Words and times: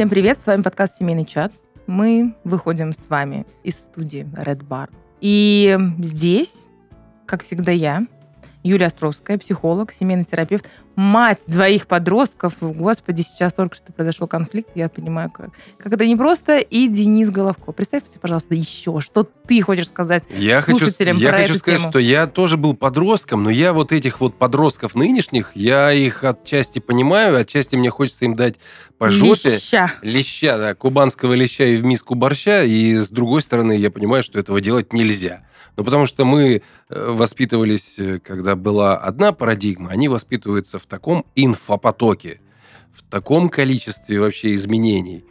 Всем 0.00 0.08
привет, 0.08 0.40
с 0.40 0.46
вами 0.46 0.62
подкаст 0.62 0.96
«Семейный 0.96 1.26
чат». 1.26 1.52
Мы 1.86 2.34
выходим 2.42 2.94
с 2.94 3.10
вами 3.10 3.44
из 3.62 3.74
студии 3.74 4.22
Red 4.32 4.66
Bar. 4.66 4.88
И 5.20 5.76
здесь, 5.98 6.64
как 7.26 7.42
всегда, 7.42 7.70
я, 7.70 8.06
Юлия 8.62 8.86
Островская, 8.86 9.36
психолог, 9.36 9.92
семейный 9.92 10.24
терапевт, 10.24 10.64
мать 11.00 11.40
двоих 11.46 11.86
подростков. 11.86 12.54
Господи, 12.60 13.22
сейчас 13.22 13.54
только 13.54 13.74
что 13.74 13.90
произошел 13.90 14.28
конфликт, 14.28 14.68
я 14.74 14.90
понимаю, 14.90 15.30
как, 15.30 15.48
как 15.78 15.94
это 15.94 16.06
непросто. 16.06 16.58
И 16.58 16.88
Денис 16.88 17.30
Головко. 17.30 17.72
Представьте, 17.72 18.18
пожалуйста, 18.18 18.54
еще, 18.54 19.00
что 19.00 19.26
ты 19.48 19.62
хочешь 19.62 19.88
сказать 19.88 20.24
я 20.28 20.60
хочу, 20.60 20.86
я 20.86 21.32
хочу 21.32 21.54
сказать, 21.54 21.80
тему? 21.80 21.90
что 21.90 21.98
я 21.98 22.26
тоже 22.26 22.58
был 22.58 22.74
подростком, 22.74 23.44
но 23.44 23.50
я 23.50 23.72
вот 23.72 23.92
этих 23.92 24.20
вот 24.20 24.36
подростков 24.36 24.94
нынешних, 24.94 25.52
я 25.54 25.90
их 25.90 26.22
отчасти 26.22 26.80
понимаю, 26.80 27.38
отчасти 27.38 27.76
мне 27.76 27.88
хочется 27.88 28.26
им 28.26 28.36
дать 28.36 28.56
по 28.98 29.08
жопе. 29.08 29.54
Леща. 29.54 29.94
Леща, 30.02 30.58
да, 30.58 30.74
кубанского 30.74 31.32
леща 31.32 31.64
и 31.64 31.76
в 31.76 31.84
миску 31.84 32.14
борща, 32.14 32.62
и 32.64 32.96
с 32.96 33.08
другой 33.08 33.40
стороны, 33.40 33.72
я 33.72 33.90
понимаю, 33.90 34.22
что 34.22 34.38
этого 34.38 34.60
делать 34.60 34.92
нельзя. 34.92 35.46
Ну, 35.76 35.84
потому 35.84 36.06
что 36.06 36.26
мы 36.26 36.62
э, 36.90 37.10
воспитывались, 37.10 37.98
э, 37.98 38.18
когда 38.18 38.54
была 38.54 38.98
одна 38.98 39.32
парадигма, 39.32 39.90
они 39.90 40.08
воспитываются 40.08 40.78
в 40.78 40.86
таком 40.90 41.24
инфопотоке, 41.36 42.40
в 42.92 43.02
таком 43.04 43.48
количестве 43.48 44.20
вообще 44.20 44.54
изменений 44.54 45.24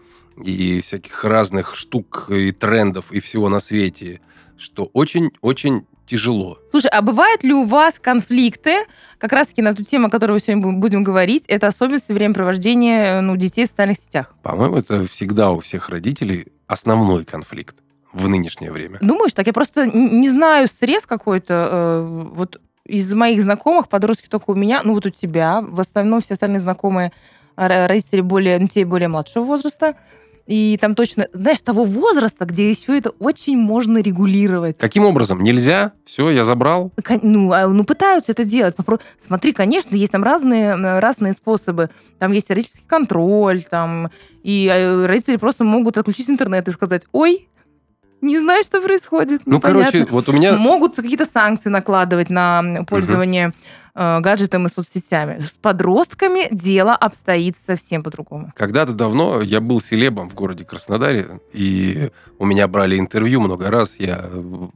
и 0.43 0.81
всяких 0.81 1.23
разных 1.23 1.75
штук 1.75 2.27
и 2.29 2.51
трендов 2.51 3.11
и 3.11 3.19
всего 3.19 3.49
на 3.49 3.59
свете, 3.59 4.21
что 4.57 4.89
очень-очень 4.93 5.85
тяжело. 6.05 6.57
Слушай, 6.71 6.89
а 6.91 7.01
бывают 7.01 7.43
ли 7.43 7.53
у 7.53 7.65
вас 7.65 7.99
конфликты, 7.99 8.85
как 9.19 9.31
раз-таки 9.31 9.61
на 9.61 9.75
ту 9.75 9.83
тему, 9.83 10.07
о 10.07 10.09
которой 10.09 10.31
мы 10.31 10.39
сегодня 10.39 10.65
бу- 10.65 10.79
будем 10.79 11.03
говорить, 11.03 11.43
это 11.47 11.67
особенности 11.67 12.11
времяпровождения 12.11 13.21
ну, 13.21 13.35
детей 13.35 13.65
в 13.65 13.69
социальных 13.69 13.97
сетях? 13.97 14.33
По-моему, 14.41 14.77
это 14.77 15.03
всегда 15.07 15.51
у 15.51 15.59
всех 15.59 15.89
родителей 15.89 16.47
основной 16.65 17.25
конфликт 17.25 17.75
в 18.11 18.27
нынешнее 18.27 18.71
время. 18.71 18.97
Думаешь 19.01 19.33
так? 19.33 19.45
Я 19.45 19.53
просто 19.53 19.85
не 19.85 20.29
знаю 20.29 20.67
срез 20.67 21.05
какой-то. 21.05 21.69
э, 21.71 22.29
вот 22.33 22.59
из 22.89 23.13
моих 23.13 23.41
знакомых 23.41 23.87
подростки 23.87 24.27
только 24.27 24.49
у 24.51 24.55
меня, 24.55 24.81
ну 24.83 24.93
вот 24.93 25.05
у 25.05 25.09
тебя, 25.09 25.61
в 25.61 25.79
остальном 25.79 26.21
все 26.21 26.33
остальные 26.33 26.59
знакомые 26.59 27.11
родители 27.55 28.21
более, 28.21 28.57
ну, 28.57 28.67
детей 28.67 28.85
более 28.85 29.09
младшего 29.09 29.43
возраста. 29.43 29.95
И 30.47 30.79
там 30.81 30.95
точно, 30.95 31.27
знаешь, 31.31 31.61
того 31.61 31.83
возраста, 31.83 32.45
где 32.45 32.71
еще 32.71 32.97
это 32.97 33.11
очень 33.19 33.55
можно 33.55 33.99
регулировать. 33.99 34.79
Каким 34.79 35.05
образом? 35.05 35.43
Нельзя? 35.43 35.91
Все, 36.05 36.31
я 36.31 36.43
забрал. 36.43 36.91
Ну, 37.21 37.51
а, 37.51 37.67
ну, 37.67 37.83
пытаются 37.83 38.31
это 38.31 38.43
делать. 38.43 38.75
Попро- 38.75 38.99
Смотри, 39.21 39.53
конечно, 39.53 39.95
есть 39.95 40.11
там 40.11 40.23
разные, 40.23 40.73
разные 40.73 41.33
способы. 41.33 41.91
Там 42.17 42.31
есть 42.31 42.49
родительский 42.49 42.83
контроль, 42.87 43.61
там, 43.61 44.09
и 44.41 44.67
э, 44.73 45.05
родители 45.05 45.35
просто 45.35 45.65
могут 45.65 45.99
отключить 45.99 46.31
интернет 46.31 46.67
и 46.67 46.71
сказать, 46.71 47.03
ой, 47.11 47.47
не 48.21 48.39
знаю, 48.39 48.63
что 48.63 48.81
происходит. 48.81 49.41
Ну, 49.45 49.57
непонятно». 49.57 49.91
короче, 49.91 50.11
вот 50.11 50.29
у 50.29 50.33
меня... 50.33 50.53
Могут 50.55 50.95
какие-то 50.95 51.25
санкции 51.25 51.69
накладывать 51.69 52.29
на 52.29 52.83
пользование 52.87 53.53
э, 53.95 54.19
гаджетом 54.19 54.65
и 54.65 54.69
соцсетями. 54.69 55.43
С 55.43 55.57
подростками 55.57 56.47
дело 56.51 56.95
обстоит 56.95 57.55
совсем 57.65 58.03
по-другому. 58.03 58.51
Когда-то 58.55 58.93
давно 58.93 59.41
я 59.41 59.61
был 59.61 59.81
селебом 59.81 60.29
в 60.29 60.35
городе 60.35 60.65
Краснодаре, 60.65 61.39
и 61.53 62.09
у 62.37 62.45
меня 62.45 62.67
брали 62.67 62.99
интервью 62.99 63.39
много 63.39 63.69
раз. 63.69 63.91
Я 63.97 64.29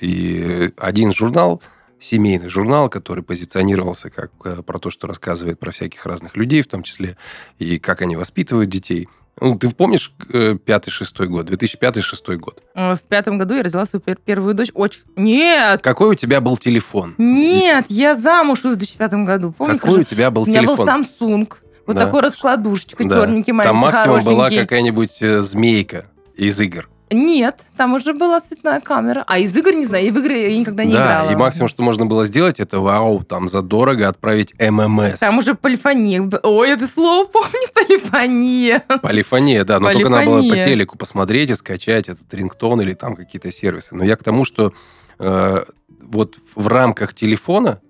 и 0.00 0.70
один 0.76 1.12
журнал, 1.12 1.62
семейный 2.00 2.48
журнал, 2.48 2.88
который 2.88 3.22
позиционировался 3.22 4.10
как 4.10 4.30
э, 4.44 4.62
про 4.62 4.78
то, 4.78 4.90
что 4.90 5.06
рассказывает 5.06 5.58
про 5.60 5.70
всяких 5.70 6.04
разных 6.06 6.36
людей, 6.36 6.62
в 6.62 6.66
том 6.66 6.82
числе 6.82 7.16
и 7.58 7.78
как 7.78 8.02
они 8.02 8.16
воспитывают 8.16 8.68
детей. 8.70 9.08
Ну, 9.40 9.56
ты 9.56 9.70
помнишь 9.70 10.12
э, 10.32 10.56
пятый-шестой 10.56 11.28
год, 11.28 11.48
2005-2006 11.50 12.36
год? 12.36 12.62
Э, 12.74 12.94
В 12.96 13.02
пятом 13.02 13.38
году 13.38 13.54
я 13.54 13.62
родила 13.62 13.84
свою 13.86 14.02
пер- 14.02 14.18
первую 14.22 14.54
дочь. 14.54 14.70
Очень... 14.74 15.02
Нет! 15.16 15.80
Какой 15.82 16.10
у 16.10 16.14
тебя 16.14 16.40
был 16.40 16.56
телефон? 16.56 17.14
Нет, 17.18 17.86
я 17.88 18.14
замуж 18.16 18.60
в 18.60 18.62
2005 18.64 19.12
году. 19.24 19.54
Помню, 19.56 19.78
Какой 19.78 20.00
у 20.00 20.04
тебя 20.04 20.30
был 20.32 20.42
У 20.42 20.46
меня 20.46 20.60
телефон? 20.60 20.76
был 20.76 20.86
Samsung. 20.86 21.52
Вот 21.86 21.96
Да. 21.96 22.04
такой 22.06 22.20
раскладушечка, 22.20 23.04
Да. 23.04 23.20
черненький, 23.22 23.52
маленький, 23.52 23.68
Там 23.68 23.76
максимум 23.76 24.22
была 24.24 24.50
какая-нибудь 24.50 25.18
э, 25.20 25.40
змейка 25.40 26.06
из 26.36 26.60
игр. 26.60 26.88
Нет, 27.14 27.60
там 27.76 27.92
уже 27.92 28.14
была 28.14 28.40
цветная 28.40 28.80
камера. 28.80 29.22
А 29.26 29.38
из 29.38 29.54
игр 29.54 29.72
не 29.72 29.84
знаю, 29.84 30.06
и 30.06 30.10
в 30.10 30.16
игры 30.18 30.32
я 30.32 30.56
никогда 30.56 30.82
не 30.84 30.92
да, 30.94 30.98
играла. 31.04 31.30
и 31.32 31.36
максимум, 31.36 31.68
что 31.68 31.82
можно 31.82 32.06
было 32.06 32.24
сделать, 32.24 32.58
это 32.58 32.80
вау, 32.80 33.22
там 33.22 33.50
задорого 33.50 34.08
отправить 34.08 34.54
ММС. 34.58 35.18
Там 35.18 35.36
уже 35.36 35.54
полифония. 35.54 36.26
Ой, 36.42 36.70
это 36.70 36.86
слово 36.86 37.26
помню, 37.26 37.50
полифония. 37.74 38.82
Полифония, 39.02 39.64
да, 39.64 39.78
но 39.78 39.92
только 39.92 40.08
надо 40.08 40.24
было 40.24 40.36
по 40.36 40.40
Полифония. 40.40 40.66
телеку 40.66 40.96
посмотреть 40.96 41.50
и 41.50 41.54
скачать 41.54 42.08
этот 42.08 42.32
рингтон 42.32 42.80
или 42.80 42.94
там 42.94 43.14
какие-то 43.14 43.52
сервисы. 43.52 43.94
Но 43.94 44.04
я 44.04 44.16
к 44.16 44.24
тому, 44.24 44.46
что 44.46 44.72
э, 45.18 45.64
вот 46.00 46.36
в 46.54 46.66
рамках 46.66 47.14
телефона 47.14 47.80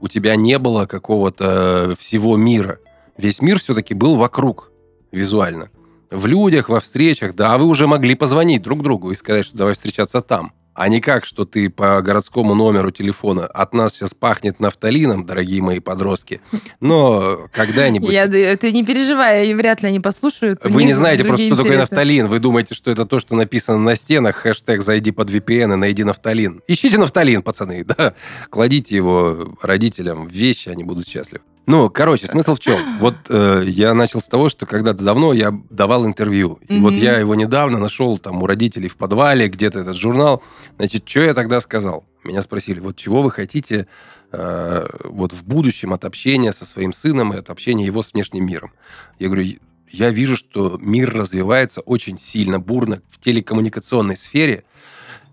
у 0.00 0.06
тебя 0.06 0.36
не 0.36 0.56
было 0.60 0.86
какого-то 0.86 1.96
всего 1.98 2.36
мира. 2.36 2.78
Весь 3.18 3.42
мир 3.42 3.58
все-таки 3.58 3.94
был 3.94 4.16
вокруг 4.16 4.70
визуально. 5.10 5.70
В 6.10 6.26
людях, 6.26 6.68
во 6.68 6.80
встречах, 6.80 7.34
да, 7.34 7.58
вы 7.58 7.66
уже 7.66 7.86
могли 7.86 8.14
позвонить 8.14 8.62
друг 8.62 8.82
другу 8.82 9.10
и 9.10 9.16
сказать, 9.16 9.44
что 9.44 9.58
давай 9.58 9.74
встречаться 9.74 10.22
там. 10.22 10.52
А 10.72 10.88
не 10.88 11.00
как, 11.00 11.24
что 11.24 11.44
ты 11.44 11.68
по 11.68 12.00
городскому 12.00 12.54
номеру 12.54 12.92
телефона 12.92 13.46
от 13.46 13.74
нас 13.74 13.94
сейчас 13.94 14.14
пахнет 14.14 14.60
нафталином, 14.60 15.26
дорогие 15.26 15.60
мои 15.60 15.80
подростки. 15.80 16.40
Но 16.78 17.48
когда-нибудь... 17.52 18.12
Я, 18.12 18.28
ты 18.28 18.70
не 18.70 18.84
переживай, 18.84 19.52
вряд 19.54 19.82
ли 19.82 19.88
они 19.88 19.98
послушают. 19.98 20.60
Вы 20.62 20.84
не 20.84 20.92
знаете 20.92 21.24
просто, 21.24 21.46
что 21.46 21.56
такое 21.56 21.78
нафталин. 21.78 22.28
Вы 22.28 22.38
думаете, 22.38 22.76
что 22.76 22.92
это 22.92 23.06
то, 23.06 23.18
что 23.18 23.34
написано 23.34 23.78
на 23.78 23.96
стенах. 23.96 24.36
Хэштег 24.36 24.80
«Зайди 24.80 25.10
под 25.10 25.30
VPN 25.30 25.72
и 25.72 25.76
найди 25.76 26.04
нафталин». 26.04 26.62
Ищите 26.68 26.96
нафталин, 26.96 27.42
пацаны, 27.42 27.82
да. 27.98 28.14
Кладите 28.48 28.94
его 28.94 29.56
родителям 29.60 30.28
в 30.28 30.30
вещи, 30.30 30.68
они 30.68 30.84
будут 30.84 31.08
счастливы. 31.08 31.42
Ну, 31.68 31.90
короче, 31.90 32.26
смысл 32.26 32.54
в 32.54 32.60
чем? 32.60 32.78
Вот 32.98 33.14
э, 33.28 33.62
я 33.66 33.92
начал 33.92 34.22
с 34.22 34.24
того, 34.24 34.48
что 34.48 34.64
когда-то 34.64 35.04
давно 35.04 35.34
я 35.34 35.52
давал 35.68 36.06
интервью. 36.06 36.58
И 36.66 36.78
вот 36.80 36.94
Мгм. 36.94 37.02
я 37.02 37.18
его 37.18 37.34
недавно 37.34 37.78
нашел 37.78 38.16
там 38.16 38.42
у 38.42 38.46
родителей 38.46 38.88
в 38.88 38.96
подвале, 38.96 39.48
где-то 39.48 39.80
этот 39.80 39.94
журнал. 39.94 40.42
Значит, 40.78 41.06
что 41.06 41.20
я 41.20 41.34
тогда 41.34 41.60
сказал? 41.60 42.06
Меня 42.24 42.40
спросили, 42.40 42.80
вот 42.80 42.96
чего 42.96 43.20
вы 43.20 43.30
хотите 43.30 43.86
э, 44.32 44.86
вот 45.04 45.34
в 45.34 45.44
будущем 45.44 45.92
от 45.92 46.06
общения 46.06 46.52
со 46.52 46.64
своим 46.64 46.94
сыном 46.94 47.34
и 47.34 47.36
от 47.36 47.50
общения 47.50 47.84
его 47.84 48.02
с 48.02 48.14
внешним 48.14 48.46
миром? 48.46 48.72
Я 49.18 49.26
говорю, 49.26 49.58
я 49.90 50.08
вижу, 50.08 50.36
что 50.36 50.78
мир 50.80 51.12
развивается 51.12 51.82
очень 51.82 52.18
сильно, 52.18 52.58
бурно 52.58 53.02
в 53.10 53.20
телекоммуникационной 53.20 54.16
сфере, 54.16 54.64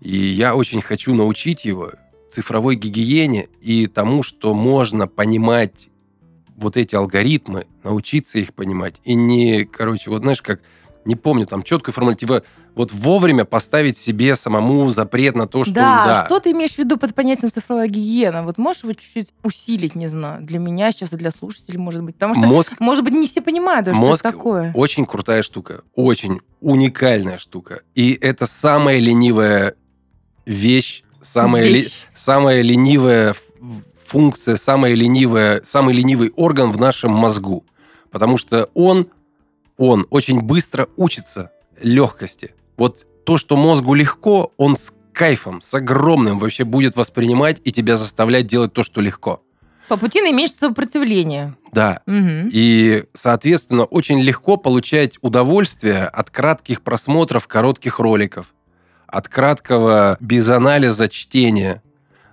и 0.02 0.14
я 0.14 0.54
очень 0.54 0.82
хочу 0.82 1.14
научить 1.14 1.64
его 1.64 1.92
цифровой 2.28 2.76
гигиене 2.76 3.48
и 3.62 3.86
тому, 3.86 4.22
что 4.22 4.52
можно 4.52 5.06
понимать 5.08 5.88
вот 6.56 6.76
эти 6.76 6.94
алгоритмы, 6.94 7.66
научиться 7.84 8.38
их 8.38 8.54
понимать. 8.54 9.00
И 9.04 9.14
не, 9.14 9.64
короче, 9.64 10.10
вот 10.10 10.22
знаешь, 10.22 10.42
как, 10.42 10.60
не 11.04 11.14
помню, 11.16 11.46
там 11.46 11.62
четкую 11.62 11.92
формулу, 11.94 12.16
типа, 12.16 12.42
вот 12.74 12.92
вовремя 12.92 13.44
поставить 13.46 13.96
себе 13.96 14.36
самому 14.36 14.88
запрет 14.90 15.34
на 15.34 15.46
то, 15.46 15.64
что 15.64 15.72
Да, 15.72 16.04
да. 16.04 16.26
что 16.26 16.40
ты 16.40 16.50
имеешь 16.50 16.72
в 16.74 16.78
виду 16.78 16.98
под 16.98 17.14
понятием 17.14 17.50
цифровая 17.50 17.86
гигиена? 17.88 18.42
Вот 18.42 18.58
можешь 18.58 18.82
его 18.82 18.92
чуть-чуть 18.92 19.28
усилить, 19.42 19.94
не 19.94 20.08
знаю, 20.08 20.42
для 20.42 20.58
меня 20.58 20.92
сейчас 20.92 21.12
и 21.12 21.16
для 21.16 21.30
слушателей, 21.30 21.78
может 21.78 22.02
быть. 22.02 22.16
Потому 22.16 22.34
что, 22.34 22.46
Мозг 22.46 22.74
может 22.80 23.02
быть, 23.04 23.14
не 23.14 23.26
все 23.28 23.40
понимают, 23.40 23.86
даже, 23.86 23.98
Мозг 23.98 24.20
что 24.20 24.28
это 24.28 24.36
такое. 24.36 24.72
очень 24.74 25.06
крутая 25.06 25.42
штука, 25.42 25.82
очень 25.94 26.40
уникальная 26.60 27.38
штука. 27.38 27.80
И 27.94 28.12
это 28.20 28.46
самая 28.46 28.98
ленивая 28.98 29.74
вещь, 30.44 31.02
самая, 31.22 31.62
ли- 31.64 31.82
Вещь. 31.82 32.04
самая 32.14 32.60
ленивая 32.60 33.34
функция, 34.06 34.56
самая 34.56 34.94
ленивая, 34.94 35.62
самый 35.64 35.94
ленивый 35.94 36.32
орган 36.36 36.70
в 36.72 36.78
нашем 36.78 37.12
мозгу. 37.12 37.64
Потому 38.10 38.38
что 38.38 38.70
он, 38.74 39.08
он 39.76 40.06
очень 40.10 40.40
быстро 40.40 40.88
учится 40.96 41.50
легкости. 41.80 42.54
Вот 42.76 43.06
то, 43.24 43.38
что 43.38 43.56
мозгу 43.56 43.94
легко, 43.94 44.52
он 44.56 44.76
с 44.76 44.92
кайфом, 45.12 45.60
с 45.60 45.72
огромным 45.74 46.38
вообще 46.38 46.64
будет 46.64 46.94
воспринимать 46.96 47.60
и 47.64 47.72
тебя 47.72 47.96
заставлять 47.96 48.46
делать 48.46 48.72
то, 48.72 48.82
что 48.82 49.00
легко. 49.00 49.42
По 49.88 49.96
пути 49.96 50.20
наименьшего 50.20 50.68
сопротивления. 50.68 51.56
Да. 51.72 52.02
Мгм. 52.06 52.50
И, 52.52 53.04
соответственно, 53.14 53.84
очень 53.84 54.20
легко 54.20 54.56
получать 54.56 55.18
удовольствие 55.22 56.04
от 56.06 56.30
кратких 56.30 56.82
просмотров 56.82 57.46
коротких 57.46 57.98
роликов, 57.98 58.54
от 59.06 59.28
краткого 59.28 60.16
без 60.20 60.48
анализа 60.50 61.08
чтения, 61.08 61.82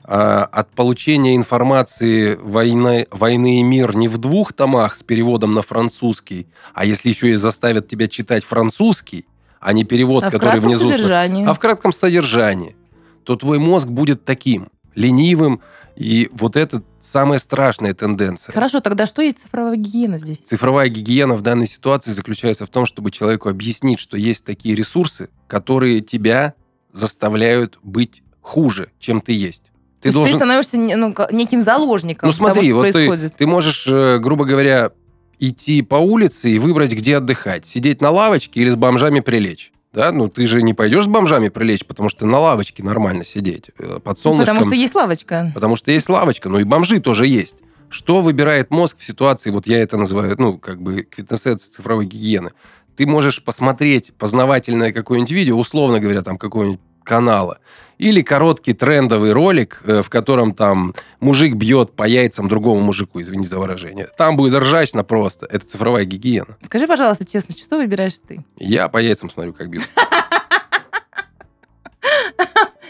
от 0.04 0.70
получения 0.72 1.36
информации 1.36 2.36
войны, 2.36 3.08
«Войны 3.10 3.62
и 3.62 3.64
мир» 3.64 3.96
не 3.96 4.08
в 4.08 4.18
двух 4.18 4.52
томах 4.52 4.96
с 4.96 5.04
переводом 5.04 5.54
на 5.54 5.62
французский, 5.62 6.48
а 6.74 6.86
если 6.86 7.10
еще 7.10 7.32
и 7.32 7.36
заставят 7.36 7.88
тебя 7.88 8.08
читать 8.08 8.44
французский, 8.44 9.26
а 9.62 9.72
не 9.72 9.86
перевод, 9.86 10.26
А 10.26 10.32
который 10.32 10.60
внизу... 10.60 10.90
содержании. 10.90 11.46
А 11.46 11.54
в 11.54 11.60
кратком 11.60 11.94
содержании, 11.94 12.76
то 13.24 13.38
твой 13.38 13.60
мозг 13.60 13.88
будет 13.88 14.26
таким, 14.26 14.68
ленивым, 14.94 15.62
и 15.96 16.30
вот 16.34 16.58
это 16.58 16.84
самая 17.00 17.40
страшная 17.40 17.94
тенденция. 17.94 18.52
Хорошо, 18.52 18.82
тогда 18.82 19.06
что 19.06 19.22
есть 19.22 19.42
цифровая 19.42 19.76
гигиена 19.76 20.18
здесь? 20.18 20.40
Цифровая 20.40 20.90
гигиена 20.90 21.36
в 21.36 21.42
данной 21.42 21.68
ситуации 21.68 22.12
заключается 22.12 22.66
в 22.66 22.70
том, 22.70 22.86
чтобы 22.86 23.12
человеку 23.12 23.48
объяснить, 23.48 24.00
что 24.00 24.18
есть 24.18 24.44
такие 24.44 24.76
ресурсы, 24.76 25.30
которые 25.48 26.02
тебя 26.02 26.56
заставляют 26.92 27.80
быть 27.84 28.24
хуже, 28.42 28.92
чем 29.00 29.22
ты 29.22 29.34
есть. 29.34 29.72
Ты, 30.04 30.10
Ты 30.10 30.12
То 30.12 30.14
должен... 30.20 30.34
ты 30.34 30.38
становишься 30.38 30.78
ну, 30.78 31.16
неким 31.32 31.62
заложником 31.62 32.28
Ну 32.28 32.34
смотри, 32.34 32.70
того, 32.70 32.72
что 32.72 32.76
вот 32.76 32.86
ты, 32.88 32.92
происходит. 32.92 33.36
ты 33.38 33.48
можешь, 33.48 33.88
э, 33.88 34.20
грубо 34.20 34.44
говоря, 34.44 34.92
идти 35.40 35.82
по 35.82 35.96
улице 35.96 36.50
и 36.52 36.60
выбрать, 36.60 36.92
где 36.92 37.18
отдыхать. 37.18 37.66
Сидеть 37.66 38.02
на 38.02 38.12
лавочке 38.12 38.60
или 38.62 38.70
с 38.70 38.76
бомжами 38.76 39.22
прилечь. 39.22 39.72
Да, 39.94 40.12
ну 40.12 40.28
ты 40.28 40.46
же 40.46 40.62
не 40.62 40.74
пойдешь 40.74 41.06
с 41.06 41.08
бомжами 41.08 41.48
прилечь, 41.48 41.86
потому 41.86 42.10
что 42.10 42.26
на 42.26 42.38
лавочке 42.40 42.84
нормально 42.84 43.24
сидеть. 43.24 43.70
э, 43.80 44.00
Под 44.04 44.20
солнышком. 44.20 44.58
Потому 44.58 44.70
что 44.72 44.76
есть 44.76 44.94
лавочка. 44.96 45.52
Потому 45.54 45.76
что 45.78 45.92
есть 45.92 46.10
лавочка, 46.10 46.50
но 46.50 46.60
и 46.60 46.64
бомжи 46.66 47.00
тоже 47.00 47.26
есть. 47.26 47.56
Что 47.90 48.20
выбирает 48.22 48.72
мозг 48.72 48.98
в 49.00 49.06
ситуации, 49.06 49.52
вот 49.52 49.68
я 49.68 49.82
это 49.82 49.96
называю, 49.96 50.36
ну, 50.38 50.58
как 50.58 50.82
бы 50.82 51.04
квинтэссенция 51.04 51.72
цифровой 51.72 52.08
гигиены. 52.08 52.52
Ты 52.98 53.06
можешь 53.06 53.42
посмотреть 53.44 54.14
познавательное 54.18 54.92
какое-нибудь 54.92 55.32
видео, 55.32 55.58
условно 55.58 56.00
говоря, 56.00 56.24
там, 56.24 56.38
какого-нибудь 56.38 56.80
канала, 57.04 57.60
или 57.98 58.22
короткий 58.22 58.74
трендовый 58.74 59.32
ролик, 59.32 59.82
э, 59.86 60.02
в 60.02 60.10
котором 60.10 60.54
там 60.54 60.94
мужик 61.20 61.56
бьет 61.56 61.94
по 61.94 62.08
яйцам 62.08 62.50
другому 62.50 62.82
мужику, 62.82 63.22
извини 63.22 63.46
за 63.46 63.60
выражение. 63.60 64.08
Там 64.18 64.36
будет 64.36 64.60
ржачно 64.60 65.04
просто. 65.04 65.46
Это 65.46 65.66
цифровая 65.66 66.06
гигиена. 66.06 66.58
Скажи, 66.64 66.88
пожалуйста, 66.88 67.26
честно, 67.26 67.56
что 67.56 67.78
выбираешь 67.78 68.14
ты? 68.28 68.44
Я 68.58 68.90
по 68.90 68.98
яйцам 68.98 69.30
смотрю, 69.30 69.54
как 69.54 69.70
бьют. 69.70 69.88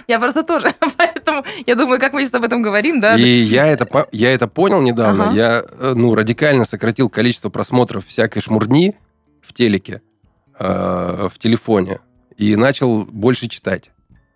Я 0.08 0.20
просто 0.20 0.44
тоже. 0.44 0.74
Поэтому 0.98 1.44
я 1.66 1.76
думаю, 1.76 2.00
как 2.00 2.14
мы 2.14 2.22
сейчас 2.22 2.34
об 2.34 2.44
этом 2.44 2.62
говорим, 2.62 3.00
да? 3.00 3.16
И 3.16 3.22
я 3.22 3.66
это, 3.66 3.88
я 4.12 4.34
это 4.34 4.48
понял 4.48 4.82
недавно. 4.82 5.28
Ага. 5.28 5.36
Я 5.36 5.64
э, 5.66 5.94
ну, 5.96 6.14
радикально 6.14 6.66
сократил 6.66 7.10
количество 7.10 7.50
просмотров 7.50 8.06
всякой 8.06 8.42
шмурни 8.42 8.96
в 9.42 9.54
телеке, 9.54 10.02
э, 10.60 11.30
в 11.34 11.40
телефоне, 11.40 12.00
и 12.38 12.56
начал 12.56 13.06
больше 13.06 13.48
читать. 13.48 13.92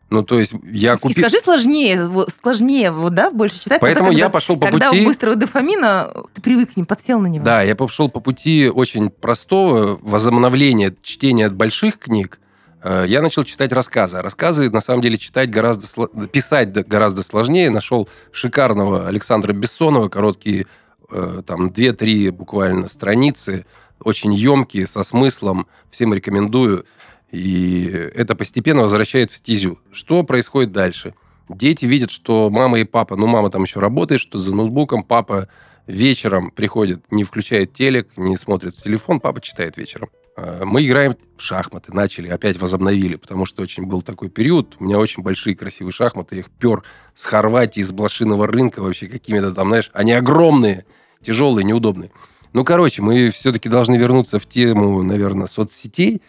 Ну, 0.09 0.23
то 0.23 0.39
есть 0.39 0.53
я 0.63 0.93
И 0.93 0.97
купил... 0.97 1.23
скажи 1.23 1.43
сложнее, 1.43 2.09
сложнее, 2.41 2.91
вот, 2.91 3.13
да, 3.13 3.29
больше 3.29 3.59
читать. 3.59 3.81
Поэтому 3.81 4.09
тогда, 4.09 4.17
я 4.17 4.25
когда, 4.25 4.33
пошел 4.33 4.57
по 4.57 4.67
когда 4.67 4.89
пути... 4.89 5.03
у 5.03 5.05
быстрого 5.05 5.35
дофамина 5.35 6.13
ты 6.33 6.41
привык 6.41 6.73
к 6.73 6.77
ним, 6.77 6.85
подсел 6.85 7.19
на 7.19 7.27
него. 7.27 7.43
Да, 7.43 7.61
я 7.61 7.75
пошел 7.75 8.09
по 8.09 8.21
пути 8.21 8.69
очень 8.69 9.09
простого 9.09 9.99
возобновления 10.01 10.95
чтения 11.01 11.49
больших 11.49 11.99
книг. 11.99 12.39
Э, 12.81 13.05
Я 13.07 13.21
начал 13.21 13.43
читать 13.43 13.73
рассказы. 13.73 14.21
Рассказы, 14.21 14.69
на 14.69 14.81
самом 14.81 15.01
деле, 15.01 15.17
читать 15.17 15.49
гораздо... 15.49 16.07
Писать 16.27 16.71
гораздо 16.87 17.23
сложнее. 17.23 17.69
Нашел 17.69 18.07
шикарного 18.31 19.07
Александра 19.07 19.51
Бессонова, 19.51 20.07
короткие, 20.07 20.67
э, 21.11 21.41
там, 21.45 21.67
2-3 21.67 22.31
буквально 22.31 22.87
страницы, 22.87 23.65
очень 23.99 24.33
емкие, 24.33 24.87
со 24.87 25.03
смыслом. 25.03 25.67
Всем 25.91 26.13
рекомендую. 26.13 26.85
И 27.31 27.85
это 28.15 28.35
постепенно 28.35 28.81
возвращает 28.81 29.31
в 29.31 29.35
стезю. 29.35 29.79
Что 29.91 30.23
происходит 30.23 30.71
дальше? 30.71 31.13
Дети 31.49 31.85
видят, 31.85 32.11
что 32.11 32.49
мама 32.49 32.79
и 32.79 32.83
папа, 32.83 33.15
ну, 33.15 33.27
мама 33.27 33.49
там 33.49 33.63
еще 33.63 33.79
работает, 33.79 34.21
что 34.21 34.39
за 34.39 34.55
ноутбуком, 34.55 35.03
папа 35.03 35.47
вечером 35.87 36.51
приходит, 36.51 37.05
не 37.11 37.23
включает 37.23 37.73
телек, 37.73 38.09
не 38.17 38.35
смотрит 38.37 38.75
в 38.75 38.83
телефон, 38.83 39.19
папа 39.19 39.39
читает 39.41 39.77
вечером. 39.77 40.09
А, 40.35 40.65
Мы 40.65 40.85
играем 40.85 41.15
в 41.37 41.41
шахматы, 41.41 41.93
начали, 41.93 42.27
опять 42.27 42.59
возобновили, 42.59 43.15
потому 43.15 43.45
что 43.45 43.63
очень 43.63 43.85
был 43.85 44.01
такой 44.01 44.29
период. 44.29 44.75
У 44.79 44.83
меня 44.83 44.99
очень 44.99 45.23
большие 45.23 45.55
красивые 45.55 45.93
шахматы, 45.93 46.35
я 46.35 46.41
их 46.41 46.49
пер 46.49 46.83
с 47.15 47.23
Хорватии, 47.23 47.81
с 47.81 47.91
блошиного 47.91 48.47
рынка 48.47 48.81
вообще 48.81 49.07
какими-то 49.07 49.53
там, 49.53 49.69
знаешь, 49.69 49.89
они 49.93 50.11
огромные, 50.13 50.85
тяжелые, 51.21 51.63
неудобные. 51.63 52.11
Ну, 52.53 52.63
короче, 52.63 53.01
мы 53.01 53.29
все-таки 53.31 53.69
должны 53.69 53.95
вернуться 53.95 54.39
в 54.39 54.47
тему, 54.47 55.03
наверное, 55.03 55.47
соцсетей. 55.47 56.21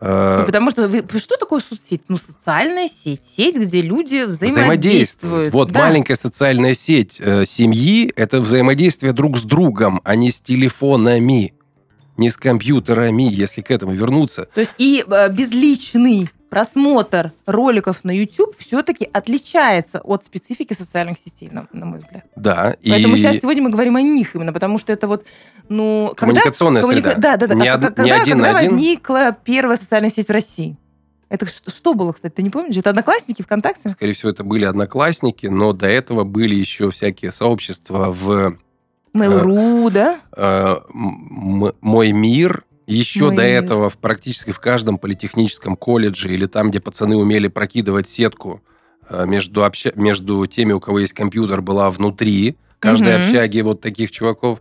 А, 0.00 0.40
Ну, 0.40 0.46
Потому 0.46 0.70
что 0.70 0.86
вы- 0.88 1.04
что 1.18 1.36
такое 1.36 1.60
соцсеть? 1.68 2.02
Ну, 2.08 2.16
социальная 2.18 2.88
сеть. 2.88 3.24
Сеть, 3.24 3.56
где 3.56 3.82
люди 3.82 4.24
взаимодействуют. 4.24 4.52
взаимодействуют. 4.52 5.54
Вот 5.54 5.72
Да. 5.72 5.80
маленькая 5.80 6.16
социальная 6.16 6.74
сеть 6.74 7.16
э, 7.18 7.44
семьи– 7.46 8.12
это 8.16 8.40
взаимодействие 8.40 9.12
друг 9.12 9.36
с 9.38 9.42
другом, 9.42 10.00
а 10.04 10.14
не 10.14 10.30
с 10.30 10.40
телефонами, 10.40 11.52
не 12.16 12.30
с 12.30 12.36
компьютерами, 12.36 13.24
если 13.24 13.60
к 13.60 13.70
этому 13.72 13.92
вернуться. 13.92 14.48
То 14.54 14.60
есть 14.60 14.72
и 14.78 15.04
э, 15.08 15.28
безличный 15.32 16.30
просмотр 16.48 17.32
роликов 17.46 18.04
на 18.04 18.10
YouTube 18.10 18.56
все-таки 18.58 19.08
отличается 19.12 20.00
от 20.00 20.24
специфики 20.24 20.72
социальных 20.72 21.18
сетей, 21.18 21.50
на, 21.50 21.66
на 21.72 21.86
мой 21.86 21.98
взгляд. 21.98 22.24
Да, 22.36 22.76
Поэтому 22.88 23.14
и 23.14 23.18
сейчас 23.18 23.36
сегодня 23.36 23.62
мы 23.62 23.70
говорим 23.70 23.96
о 23.96 24.02
них 24.02 24.34
именно, 24.34 24.52
потому 24.52 24.78
что 24.78 24.92
это 24.92 25.06
вот, 25.08 25.24
ну, 25.68 26.14
когда... 26.16 26.34
коммуникационная 26.40 26.82
коммуника- 26.82 27.12
среда. 27.12 27.36
Да, 27.36 27.36
да, 27.36 27.46
да. 27.48 27.54
Не, 27.54 27.68
А 27.68 27.74
од- 27.76 27.80
когда, 27.82 28.02
не 28.04 28.10
один 28.12 28.38
когда 28.38 28.52
на 28.52 28.58
один. 28.58 28.72
возникла 28.72 29.36
первая 29.44 29.76
социальная 29.76 30.10
сеть 30.10 30.28
в 30.28 30.32
России? 30.32 30.76
Это 31.28 31.44
что, 31.46 31.70
что 31.70 31.92
было, 31.92 32.12
кстати, 32.12 32.32
ты 32.32 32.42
не 32.42 32.48
помнишь? 32.48 32.76
Это 32.78 32.88
Одноклассники, 32.90 33.42
ВКонтакте? 33.42 33.90
Скорее 33.90 34.14
всего, 34.14 34.30
это 34.30 34.44
были 34.44 34.64
одноклассники, 34.64 35.46
но 35.46 35.74
до 35.74 35.86
этого 35.86 36.24
были 36.24 36.54
еще 36.54 36.90
всякие 36.90 37.30
сообщества 37.30 38.10
в 38.10 38.56
Mail.ru, 39.14 39.90
да? 39.90 40.20
э, 40.36 40.76
«Мой 40.92 42.12
мир». 42.12 42.64
Еще 42.88 43.26
«Мой 43.26 43.36
до 43.36 43.42
мир». 43.42 43.62
этого 43.62 43.90
в, 43.90 43.98
практически 43.98 44.50
в 44.50 44.60
каждом 44.60 44.98
политехническом 44.98 45.76
колледже 45.76 46.32
или 46.32 46.46
там, 46.46 46.70
где 46.70 46.80
пацаны 46.80 47.16
умели 47.16 47.48
прокидывать 47.48 48.08
сетку 48.08 48.62
э, 49.08 49.26
между, 49.26 49.64
обща- 49.64 49.92
между 49.94 50.44
теми, 50.46 50.72
у 50.72 50.80
кого 50.80 51.00
есть 51.00 51.12
компьютер, 51.12 51.60
была 51.60 51.90
внутри 51.90 52.56
каждой 52.80 53.14
Мгм. 53.18 53.22
общаги 53.26 53.60
вот 53.60 53.80
таких 53.80 54.10
чуваков. 54.10 54.60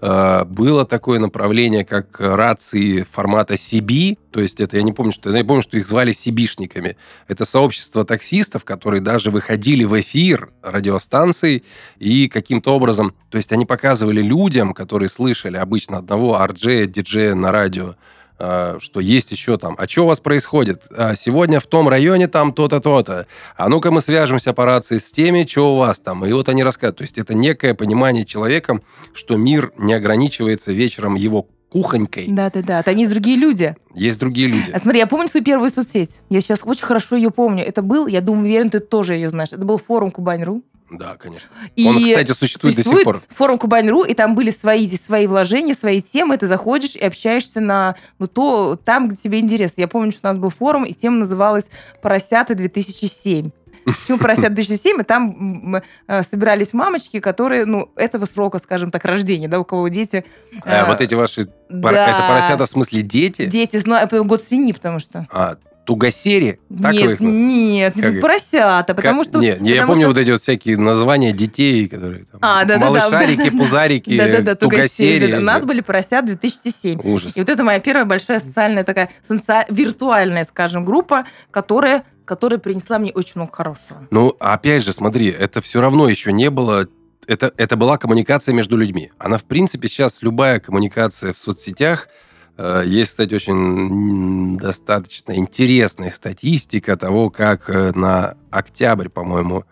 Э, 0.00 0.44
Было 0.44 0.84
такое 0.84 1.18
направление, 1.18 1.84
как 1.84 2.20
рации 2.20 3.02
формата 3.10 3.54
CB, 3.54 4.16
то 4.30 4.40
есть 4.40 4.60
это, 4.60 4.76
я 4.76 4.84
не 4.84 4.92
помню, 4.92 5.12
что 5.12 5.28
я 5.36 5.44
помню, 5.44 5.62
что 5.62 5.76
их 5.76 5.88
звали 5.88 6.12
CB-шниками. 6.12 6.94
Это 7.26 7.44
сообщество 7.44 8.04
таксистов, 8.04 8.64
которые 8.64 9.00
даже 9.00 9.30
выходили 9.32 9.82
в 9.84 10.00
эфир 10.00 10.50
радиостанций 10.62 11.64
и 11.98 12.28
каким-то 12.28 12.74
образом, 12.76 13.12
то 13.28 13.38
есть 13.38 13.52
они 13.52 13.66
показывали 13.66 14.22
людям, 14.22 14.72
которые 14.72 15.08
слышали 15.08 15.56
обычно 15.56 15.98
одного 15.98 16.36
RJ, 16.36 16.86
диджея 16.86 17.34
на 17.34 17.50
радио, 17.50 17.96
что 18.38 19.00
есть 19.00 19.32
еще 19.32 19.58
там, 19.58 19.74
а 19.78 19.88
что 19.88 20.04
у 20.04 20.06
вас 20.06 20.20
происходит? 20.20 20.82
А, 20.96 21.14
Сегодня 21.16 21.58
в 21.60 21.66
том 21.66 21.88
районе 21.88 22.28
там 22.28 22.52
то-то, 22.52 22.80
то-то. 22.80 23.26
А 23.56 23.68
ну-ка 23.68 23.90
мы 23.90 24.00
свяжемся 24.00 24.52
по 24.52 24.64
рации 24.64 24.98
с 24.98 25.10
теми, 25.10 25.44
что 25.48 25.74
у 25.74 25.78
вас 25.78 25.98
там. 25.98 26.24
И 26.24 26.32
вот 26.32 26.48
они 26.48 26.62
рассказывают. 26.62 26.98
То 26.98 27.04
есть 27.04 27.18
это 27.18 27.34
некое 27.34 27.74
понимание 27.74 28.24
человеком, 28.24 28.82
что 29.12 29.36
мир 29.36 29.72
не 29.76 29.92
ограничивается 29.94 30.72
вечером 30.72 31.16
его 31.16 31.48
кухонькой. 31.70 32.26
Да-да-да, 32.28 32.82
там 32.82 32.96
есть 32.96 33.10
другие 33.10 33.36
люди. 33.36 33.76
Есть 33.94 34.20
другие 34.20 34.48
люди. 34.48 34.70
А 34.72 34.78
смотри, 34.78 35.00
я 35.00 35.06
помню 35.06 35.28
свою 35.28 35.44
первую 35.44 35.70
соцсеть. 35.70 36.20
Я 36.30 36.40
сейчас 36.40 36.60
очень 36.64 36.84
хорошо 36.84 37.16
ее 37.16 37.30
помню. 37.30 37.64
Это 37.64 37.82
был, 37.82 38.06
я 38.06 38.20
думаю, 38.20 38.44
уверен, 38.44 38.70
ты 38.70 38.78
тоже 38.78 39.14
ее 39.14 39.28
знаешь. 39.28 39.52
Это 39.52 39.64
был 39.64 39.78
форум 39.78 40.10
Кубань.ру. 40.10 40.62
Да, 40.90 41.16
конечно. 41.16 41.48
И 41.76 41.86
Он, 41.86 42.02
кстати, 42.02 42.32
существует, 42.32 42.76
до 42.76 42.82
сих 42.82 43.04
пор. 43.04 43.20
форум 43.28 43.58
Кубань.ру, 43.58 44.04
и 44.04 44.14
там 44.14 44.34
были 44.34 44.50
свои, 44.50 44.88
свои 44.96 45.26
вложения, 45.26 45.74
свои 45.74 46.00
темы. 46.00 46.38
Ты 46.38 46.46
заходишь 46.46 46.96
и 46.96 47.04
общаешься 47.04 47.60
на 47.60 47.96
ну, 48.18 48.26
то, 48.26 48.76
там, 48.76 49.08
где 49.08 49.16
тебе 49.16 49.40
интересно. 49.40 49.82
Я 49.82 49.88
помню, 49.88 50.12
что 50.12 50.20
у 50.24 50.26
нас 50.28 50.38
был 50.38 50.50
форум, 50.50 50.84
и 50.84 50.92
тема 50.94 51.18
называлась 51.18 51.66
«Поросята 52.00 52.54
2007». 52.54 53.50
Почему 53.84 54.18
«Поросята 54.18 54.52
2007»? 54.52 55.00
И 55.00 55.04
там 55.04 55.82
э, 56.06 56.22
собирались 56.22 56.72
мамочки, 56.72 57.20
которые, 57.20 57.64
ну, 57.66 57.90
этого 57.96 58.24
срока, 58.24 58.58
скажем 58.58 58.90
так, 58.90 59.04
рождения, 59.04 59.48
да, 59.48 59.60
у 59.60 59.64
кого 59.64 59.88
дети... 59.88 60.24
А, 60.64 60.84
э, 60.84 60.86
вот 60.86 61.00
эти 61.00 61.14
ваши... 61.14 61.46
пор- 61.46 61.92
да. 61.92 62.08
Это 62.08 62.28
поросята 62.28 62.66
в 62.66 62.70
смысле 62.70 63.02
дети? 63.02 63.46
Дети, 63.46 63.80
ну, 63.84 63.94
это 63.94 64.22
год 64.22 64.44
свиньи, 64.44 64.72
потому 64.72 64.98
что... 64.98 65.26
А, 65.30 65.56
тугосери? 65.88 66.60
Так 66.82 66.92
нет, 66.92 67.10
их 67.12 67.20
нет, 67.20 67.94
Как 67.94 68.12
их? 68.12 68.20
поросята, 68.20 68.94
потому 68.94 69.22
Как- 69.22 69.30
что... 69.30 69.40
Не, 69.40 69.56
не, 69.58 69.70
я 69.70 69.80
потому 69.80 69.86
помню 69.86 70.02
что- 70.02 70.08
вот 70.08 70.18
эти 70.18 70.30
вот 70.32 70.42
всякие 70.42 70.76
названия 70.76 71.32
детей, 71.32 71.88
которые 71.88 72.24
там... 72.24 72.38
А, 72.42 72.62
да-да-да, 72.66 72.90
Малышарики, 72.90 73.38
да-да-да. 73.38 73.58
пузарики, 73.58 74.16
Да-да-да, 74.18 74.54
тугосери. 74.54 74.82
тугосери. 74.82 75.26
да-да. 75.32 75.38
У 75.38 75.44
нас 75.46 75.64
были 75.64 75.80
поросят 75.80 76.26
2007. 76.26 77.00
Ужас. 77.02 77.32
И 77.34 77.40
вот 77.40 77.48
это 77.48 77.64
моя 77.64 77.80
первая 77.80 78.04
большая 78.04 78.38
социальная 78.38 78.84
такая, 78.84 79.08
соци- 79.26 79.64
виртуальная, 79.70 80.44
скажем, 80.44 80.84
группа, 80.84 81.24
которая, 81.50 82.04
которая 82.26 82.58
принесла 82.58 82.98
мне 82.98 83.10
очень 83.12 83.32
много 83.36 83.52
хорошего. 83.52 84.06
Ну, 84.10 84.36
опять 84.40 84.84
же, 84.84 84.92
смотри, 84.92 85.28
это 85.28 85.62
все 85.62 85.80
равно 85.80 86.06
еще 86.10 86.32
не 86.32 86.50
было... 86.50 86.86
Это, 87.26 87.50
это 87.56 87.76
была 87.76 87.96
коммуникация 87.96 88.54
между 88.54 88.76
людьми. 88.76 89.10
Она, 89.16 89.38
в 89.38 89.44
принципе, 89.44 89.88
сейчас 89.88 90.20
любая 90.22 90.60
коммуникация 90.60 91.32
в 91.32 91.38
соцсетях... 91.38 92.08
э, 92.58 92.82
Есть, 92.84 93.12
кстати, 93.12 93.34
очень 93.34 94.58
достаточно 94.58 95.34
интересная 95.36 96.10
статистика 96.10 96.96
того, 96.96 97.30
как 97.30 97.70
э, 97.70 97.92
на 97.94 98.34
октябрь, 98.50 99.08
по-моему, 99.08 99.64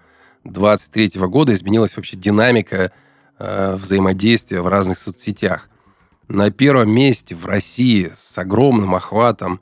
23 0.44 1.20
года 1.26 1.52
изменилась 1.52 1.96
вообще 1.96 2.16
динамика 2.16 2.92
э, 3.38 3.76
взаимодействия 3.76 4.62
в 4.62 4.68
разных 4.68 4.98
соцсетях. 4.98 5.68
На 6.28 6.50
первом 6.50 6.90
месте 6.90 7.34
в 7.34 7.44
России 7.46 8.12
с 8.16 8.38
огромным 8.38 8.94
охватом 8.94 9.60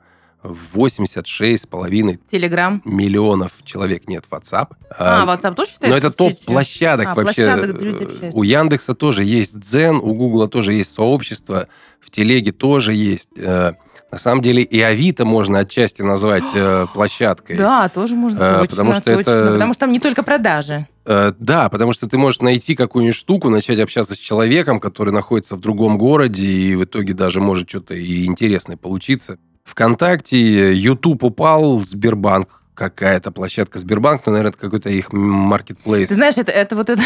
86,5 0.53 2.19
Телеграм. 2.29 2.81
миллионов 2.85 3.51
человек 3.63 4.07
нет 4.07 4.25
WhatsApp. 4.29 4.67
А, 4.97 5.25
WhatsApp 5.25 5.55
тоже 5.55 5.71
считается? 5.71 5.87
Но 5.89 5.95
это 5.97 6.11
топ 6.11 6.31
сетью? 6.31 6.45
площадок 6.47 7.07
А, 7.07 7.13
вообще. 7.15 7.45
площадок. 7.55 8.33
У 8.35 8.43
Яндекса 8.43 8.93
тоже 8.95 9.23
есть 9.23 9.59
Дзен, 9.59 9.95
у 9.97 10.13
Гугла 10.13 10.47
тоже 10.47 10.73
есть 10.73 10.91
сообщество, 10.93 11.67
в 11.99 12.09
Телеге 12.11 12.51
тоже 12.51 12.93
есть. 12.93 13.29
Э, 13.37 13.73
На 14.11 14.19
самом 14.19 14.41
деле 14.41 14.61
и 14.61 14.79
Авито 14.79 15.25
можно 15.25 15.59
отчасти 15.59 16.01
назвать 16.01 16.43
э, 16.53 16.85
площадкой. 16.93 17.57
Да, 17.57 17.89
тоже 17.89 18.15
можно. 18.15 18.37
Э, 18.41 18.49
точно, 18.59 18.67
потому 18.69 18.93
что 18.93 19.01
точно. 19.01 19.19
это- 19.31 19.51
Потому 19.53 19.73
что 19.73 19.79
там 19.81 19.91
не 19.91 19.99
только 19.99 20.23
продажи. 20.23 20.87
Э, 21.05 21.33
Да, 21.39 21.67
потому 21.69 21.91
что 21.91 22.07
ты 22.07 22.17
можешь 22.17 22.39
найти 22.41 22.75
какую-нибудь 22.75 23.15
штуку, 23.17 23.49
начать 23.49 23.79
общаться 23.79 24.13
с 24.13 24.17
человеком, 24.17 24.79
который 24.79 25.11
находится 25.11 25.55
в 25.55 25.59
другом 25.59 25.97
городе, 25.97 26.45
и 26.45 26.75
в 26.75 26.83
итоге 26.85 27.13
даже 27.13 27.41
может 27.41 27.67
что-то 27.69 27.93
и 27.95 28.25
интересное 28.25 28.77
получиться. 28.77 29.37
ВКонтакте, 29.65 30.73
YouTube 30.73 31.23
упал, 31.23 31.79
Сбербанк 31.79 32.64
какая-то 32.75 33.31
площадка 33.31 33.79
Сбербанк, 33.79 34.21
ну, 34.25 34.31
наверное, 34.33 34.51
это 34.51 34.59
какой-то 34.59 34.89
их 34.89 35.11
маркетплейс. 35.13 36.09
Ты 36.09 36.15
знаешь, 36.15 36.35
это, 36.37 36.51
это 36.51 36.75
вот 36.75 36.89
это... 36.89 37.01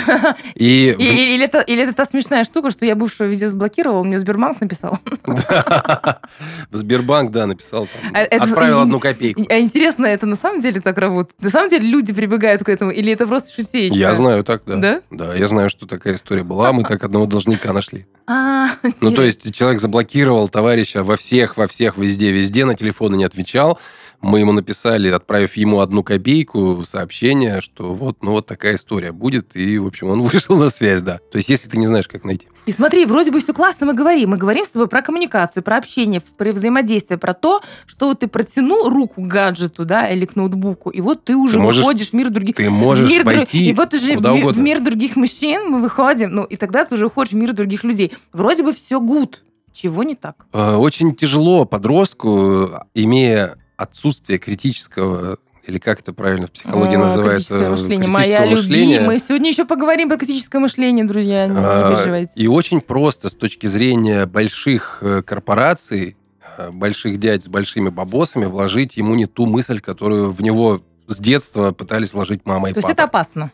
И 0.56 0.96
И- 1.00 1.04
и- 1.04 1.36
Или 1.36 1.46
это, 1.46 1.60
или 1.62 1.84
это 1.84 1.94
та 1.94 2.06
смешная 2.06 2.44
штука, 2.44 2.72
что 2.72 2.86
я 2.86 2.96
бывшего 2.96 3.28
везде 3.28 3.48
заблокировал, 3.50 4.04
мне 4.04 4.20
Сбербанк 4.20 4.60
написал. 4.62 5.00
в 5.26 6.76
Сбербанк, 6.76 7.32
да, 7.32 7.48
написал 7.48 7.88
А 8.14 8.22
отправил 8.22 8.82
одну 8.82 9.00
копейку. 9.00 9.44
А 9.50 9.60
интересно, 9.60 10.06
это 10.06 10.26
на 10.26 10.36
самом 10.36 10.60
деле 10.60 10.82
так 10.82 10.98
работает? 10.98 11.42
На 11.42 11.50
самом 11.50 11.70
деле 11.70 11.88
люди 11.88 12.14
прибегают 12.14 12.64
к 12.64 12.70
этому? 12.70 12.92
Или 12.92 13.14
это 13.14 13.28
просто 13.28 13.54
шутеечка? 13.54 13.98
Я 13.98 14.14
знаю 14.14 14.44
так, 14.44 14.64
да. 14.66 14.76
Да? 14.76 15.02
Да, 15.12 15.36
я 15.36 15.48
знаю, 15.48 15.70
что 15.70 15.86
такая 15.86 16.16
история 16.16 16.44
была. 16.44 16.72
Мы 16.74 16.84
так 16.84 17.04
одного 17.04 17.26
должника 17.26 17.74
нашли. 17.74 18.06
А, 18.32 18.70
Ну, 19.02 19.12
то 19.12 19.24
есть 19.24 19.52
человек 19.56 19.82
заблокировал 19.82 20.50
товарища 20.50 21.04
во 21.04 21.16
всех, 21.16 21.58
во 21.58 21.66
всех, 21.66 21.98
везде, 21.98 22.32
везде, 22.32 22.64
на 22.64 22.76
телефоны 22.76 23.16
не 23.16 23.24
отвечал. 23.24 23.80
Мы 24.22 24.40
ему 24.40 24.52
написали, 24.52 25.10
отправив 25.10 25.56
ему 25.56 25.80
одну 25.80 26.04
копейку, 26.04 26.84
сообщение, 26.86 27.62
что 27.62 27.94
вот, 27.94 28.18
ну, 28.22 28.32
вот 28.32 28.46
такая 28.48 28.76
история 28.76 29.14
будет. 29.14 29.56
И, 29.56 29.78
в 29.80 29.88
общем, 29.88 30.10
он 30.10 30.22
вышел 30.24 30.58
на 30.58 30.70
связь, 30.70 31.02
да. 31.02 31.20
То 31.32 31.38
есть, 31.38 31.48
если 31.50 31.70
ты 31.70 31.78
не 31.78 31.88
знаешь, 31.88 32.08
как 32.08 32.26
найти. 32.26 32.48
И 32.66 32.72
смотри, 32.72 33.06
вроде 33.06 33.32
бы 33.32 33.40
все 33.40 33.54
классно 33.54 33.88
мы 33.88 33.94
говорим. 33.94 34.32
Мы 34.32 34.38
говорим 34.38 34.66
с 34.66 34.70
тобой 34.70 34.88
про 34.88 35.02
коммуникацию, 35.02 35.64
про 35.64 35.78
общение, 35.78 36.22
про 36.38 36.52
взаимодействие, 36.52 37.18
про 37.18 37.34
то, 37.34 37.62
что 37.88 38.10
вот 38.10 38.20
ты 38.20 38.28
протянул 38.28 38.90
руку 38.90 39.22
к 39.22 39.28
гаджету, 39.28 39.86
да, 39.86 40.10
или 40.10 40.26
к 40.26 40.36
ноутбуку, 40.36 40.90
и 40.90 41.00
вот 41.02 41.24
ты 41.24 41.36
уже 41.36 41.56
Ты 41.56 41.60
можешь- 41.62 41.82
выходишь 41.82 42.10
в 42.10 42.14
мир 42.14 42.30
других... 42.30 42.56
Ты 42.56 42.70
можешь 42.70 43.08
в 43.08 43.10
мир 43.10 43.24
друг- 43.24 43.36
войти 43.38 43.70
И 43.70 43.74
вот 43.74 43.94
уже 43.94 44.14
в, 44.14 44.16
куда 44.18 44.34
в 44.34 44.36
угодно. 44.36 44.62
мир 44.62 44.82
других 44.82 45.16
мужчин 45.16 45.64
мы 45.70 45.80
выходим, 45.80 46.30
ну, 46.32 46.44
и 46.44 46.58
тогда 46.58 46.84
ты 46.86 46.96
уже 46.96 47.08
уходишь 47.08 47.32
в 47.34 47.38
мир 47.38 47.54
других 47.54 47.84
людей. 47.84 48.12
Вроде 48.34 48.64
бы 48.64 48.74
все 48.74 49.00
гуд. 49.00 49.44
Чего 49.74 50.04
не 50.04 50.16
так? 50.16 50.46
Э, 50.52 50.76
Очень 50.76 51.16
тяжело 51.16 51.64
подростку, 51.66 52.70
имея 52.94 53.56
отсутствие 53.80 54.40
критического, 54.40 55.38
или 55.64 55.78
как 55.78 56.00
это 56.02 56.14
правильно 56.14 56.48
в 56.48 56.52
психологии 56.52 56.96
О, 56.96 57.00
называется? 57.00 57.36
критическое 57.58 57.70
мышление. 57.70 57.98
критического 58.00 58.12
Моя 58.12 58.46
мышления. 58.46 58.94
любимая. 58.96 59.20
Сегодня 59.20 59.50
еще 59.50 59.66
поговорим 59.66 60.10
про 60.10 60.18
критическое 60.18 60.60
мышление, 60.60 61.06
друзья. 61.06 61.48
Не, 61.48 61.54
не 61.54 61.60
А, 61.62 61.96
переживайте. 61.96 62.32
И 62.36 62.48
очень 62.48 62.82
просто 62.82 63.30
с 63.30 63.36
точки 63.36 63.68
зрения 63.68 64.26
больших 64.26 64.98
э, 65.02 65.22
корпораций, 65.26 66.18
э, 66.58 66.72
больших 66.72 67.20
дядь 67.20 67.44
с 67.46 67.48
большими 67.48 67.90
бабосами, 67.90 68.46
вложить 68.46 68.98
ему 68.98 69.16
не 69.16 69.28
ту 69.28 69.46
мысль, 69.46 69.80
которую 69.80 70.32
в 70.32 70.42
него 70.42 70.82
с 71.08 71.18
детства 71.18 71.72
пытались 71.72 72.14
вложить 72.14 72.42
мама 72.46 72.70
и 72.70 72.74
То 72.74 72.80
есть 72.80 72.88
папа. 72.88 72.94
это 72.94 73.04
опасно. 73.06 73.52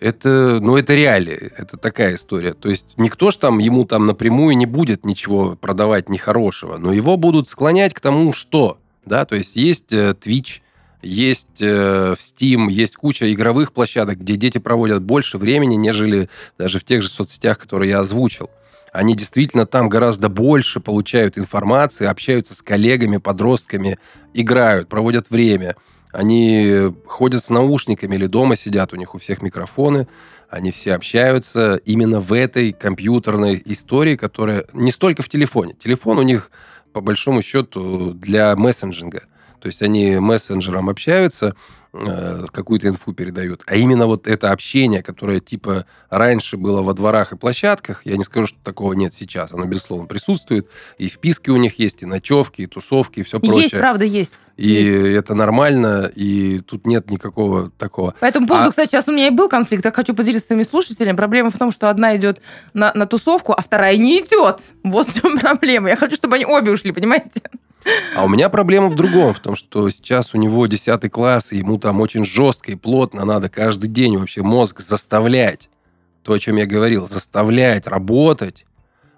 Это, 0.00 0.58
ну, 0.60 0.76
это 0.78 0.94
реалии, 0.94 1.52
это 1.56 1.76
такая 1.76 2.14
история. 2.14 2.54
То 2.54 2.70
есть 2.70 2.94
никто 2.96 3.30
ж 3.30 3.36
там 3.36 3.58
ему 3.58 3.84
там 3.84 4.06
напрямую 4.06 4.56
не 4.56 4.64
будет 4.64 5.04
ничего 5.04 5.54
продавать 5.54 6.08
нехорошего, 6.08 6.78
но 6.78 6.92
его 6.92 7.16
будут 7.18 7.48
склонять 7.48 7.92
к 7.92 8.00
тому, 8.00 8.32
что, 8.32 8.78
да, 9.04 9.24
то 9.24 9.34
есть 9.34 9.56
есть 9.56 9.92
э, 9.92 10.14
Twitch, 10.20 10.60
есть 11.02 11.60
э, 11.60 12.14
в 12.16 12.20
Steam, 12.20 12.70
есть 12.70 12.96
куча 12.96 13.32
игровых 13.32 13.72
площадок, 13.72 14.18
где 14.18 14.36
дети 14.36 14.58
проводят 14.58 15.02
больше 15.02 15.38
времени, 15.38 15.74
нежели 15.74 16.28
даже 16.58 16.78
в 16.78 16.84
тех 16.84 17.02
же 17.02 17.08
соцсетях, 17.08 17.58
которые 17.58 17.90
я 17.90 18.00
озвучил. 18.00 18.50
Они 18.92 19.16
действительно 19.16 19.66
там 19.66 19.88
гораздо 19.88 20.28
больше 20.28 20.78
получают 20.78 21.38
информации, 21.38 22.06
общаются 22.06 22.54
с 22.54 22.62
коллегами, 22.62 23.16
подростками, 23.16 23.98
играют, 24.34 24.88
проводят 24.88 25.30
время. 25.30 25.76
Они 26.12 26.92
ходят 27.06 27.42
с 27.42 27.48
наушниками 27.48 28.16
или 28.16 28.26
дома 28.26 28.54
сидят, 28.54 28.92
у 28.92 28.96
них 28.96 29.14
у 29.14 29.18
всех 29.18 29.40
микрофоны, 29.40 30.06
они 30.50 30.70
все 30.70 30.94
общаются 30.94 31.76
именно 31.86 32.20
в 32.20 32.34
этой 32.34 32.72
компьютерной 32.72 33.62
истории, 33.64 34.16
которая 34.16 34.66
не 34.74 34.92
столько 34.92 35.22
в 35.22 35.28
телефоне. 35.30 35.74
Телефон 35.82 36.18
у 36.18 36.22
них, 36.22 36.50
по 36.92 37.00
большому 37.00 37.42
счету, 37.42 38.12
для 38.14 38.54
мессенджинга. 38.56 39.24
То 39.60 39.66
есть 39.66 39.82
они 39.82 40.16
мессенджером 40.16 40.88
общаются, 40.88 41.54
э, 41.92 42.44
какую-то 42.50 42.88
инфу 42.88 43.12
передают. 43.12 43.62
А 43.66 43.76
именно 43.76 44.06
вот 44.06 44.26
это 44.26 44.50
общение, 44.50 45.02
которое 45.02 45.40
типа 45.40 45.86
раньше 46.10 46.56
было 46.56 46.82
во 46.82 46.94
дворах 46.94 47.32
и 47.32 47.36
площадках, 47.36 48.02
я 48.04 48.16
не 48.16 48.24
скажу, 48.24 48.46
что 48.46 48.58
такого 48.62 48.92
нет 48.92 49.14
сейчас. 49.14 49.52
Оно, 49.52 49.64
безусловно, 49.66 50.06
присутствует. 50.06 50.68
И 50.98 51.08
вписки 51.08 51.50
у 51.50 51.56
них 51.56 51.78
есть, 51.78 52.02
и 52.02 52.06
ночевки, 52.06 52.62
и 52.62 52.66
тусовки, 52.66 53.20
и 53.20 53.22
все 53.22 53.40
прочее. 53.40 53.62
Есть, 53.62 53.74
правда, 53.76 54.04
есть. 54.04 54.32
И 54.56 54.68
Есть. 54.68 55.18
это 55.18 55.34
нормально, 55.34 56.10
и 56.14 56.58
тут 56.60 56.86
нет 56.86 57.10
никакого 57.10 57.70
такого. 57.78 58.14
По 58.20 58.24
этому 58.26 58.46
поводу, 58.46 58.68
А- 58.68 58.70
кстати, 58.70 58.90
сейчас 58.90 59.08
у 59.08 59.12
меня 59.12 59.26
и 59.28 59.30
был 59.30 59.48
конфликт. 59.48 59.84
Я 59.84 59.92
хочу 59.92 60.14
поделиться 60.14 60.44
с 60.44 60.46
своими 60.48 60.62
слушателями. 60.62 61.16
Проблема 61.16 61.50
в 61.50 61.58
том, 61.58 61.70
что 61.72 61.90
одна 61.90 62.16
идет 62.16 62.40
на, 62.74 62.92
на 62.94 63.06
тусовку, 63.06 63.52
а 63.52 63.60
вторая 63.62 63.96
не 63.96 64.20
идет. 64.20 64.60
Вот 64.82 65.08
в 65.08 65.20
чем 65.20 65.38
проблема. 65.40 65.88
Я 65.88 65.96
хочу, 65.96 66.16
чтобы 66.16 66.36
они 66.36 66.46
обе 66.46 66.72
ушли, 66.72 66.92
понимаете? 66.92 67.42
А 68.14 68.24
у 68.24 68.28
меня 68.28 68.48
проблема 68.48 68.88
в 68.88 68.94
другом, 68.94 69.34
в 69.34 69.40
том, 69.40 69.56
что 69.56 69.90
сейчас 69.90 70.34
у 70.34 70.38
него 70.38 70.66
10 70.66 71.10
класс, 71.10 71.52
и 71.52 71.56
ему 71.58 71.78
там 71.82 72.00
очень 72.00 72.24
жестко 72.24 72.70
и 72.70 72.76
плотно 72.76 73.24
надо 73.24 73.48
каждый 73.48 73.88
день 73.88 74.16
вообще 74.16 74.42
мозг 74.42 74.80
заставлять. 74.80 75.68
То, 76.22 76.32
о 76.32 76.38
чем 76.38 76.56
я 76.56 76.64
говорил, 76.64 77.06
заставлять 77.06 77.88
работать, 77.88 78.64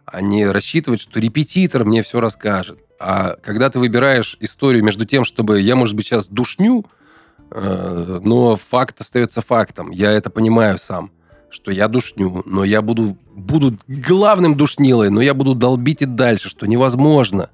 а 0.06 0.22
не 0.22 0.46
рассчитывать, 0.46 1.02
что 1.02 1.20
репетитор 1.20 1.84
мне 1.84 2.02
все 2.02 2.20
расскажет. 2.20 2.78
А 2.98 3.36
когда 3.42 3.68
ты 3.68 3.78
выбираешь 3.78 4.38
историю 4.40 4.82
между 4.82 5.04
тем, 5.04 5.26
чтобы 5.26 5.60
я, 5.60 5.76
может 5.76 5.94
быть, 5.94 6.06
сейчас 6.06 6.26
душню, 6.26 6.86
э, 7.50 8.20
но 8.24 8.56
факт 8.56 8.98
остается 9.02 9.42
фактом. 9.42 9.90
Я 9.90 10.12
это 10.12 10.30
понимаю 10.30 10.78
сам, 10.78 11.10
что 11.50 11.70
я 11.70 11.88
душню, 11.88 12.42
но 12.46 12.64
я 12.64 12.80
буду, 12.80 13.18
буду 13.34 13.76
главным 13.86 14.56
душнилой, 14.56 15.10
но 15.10 15.20
я 15.20 15.34
буду 15.34 15.54
долбить 15.54 16.00
и 16.00 16.06
дальше, 16.06 16.48
что 16.48 16.66
невозможно 16.66 17.50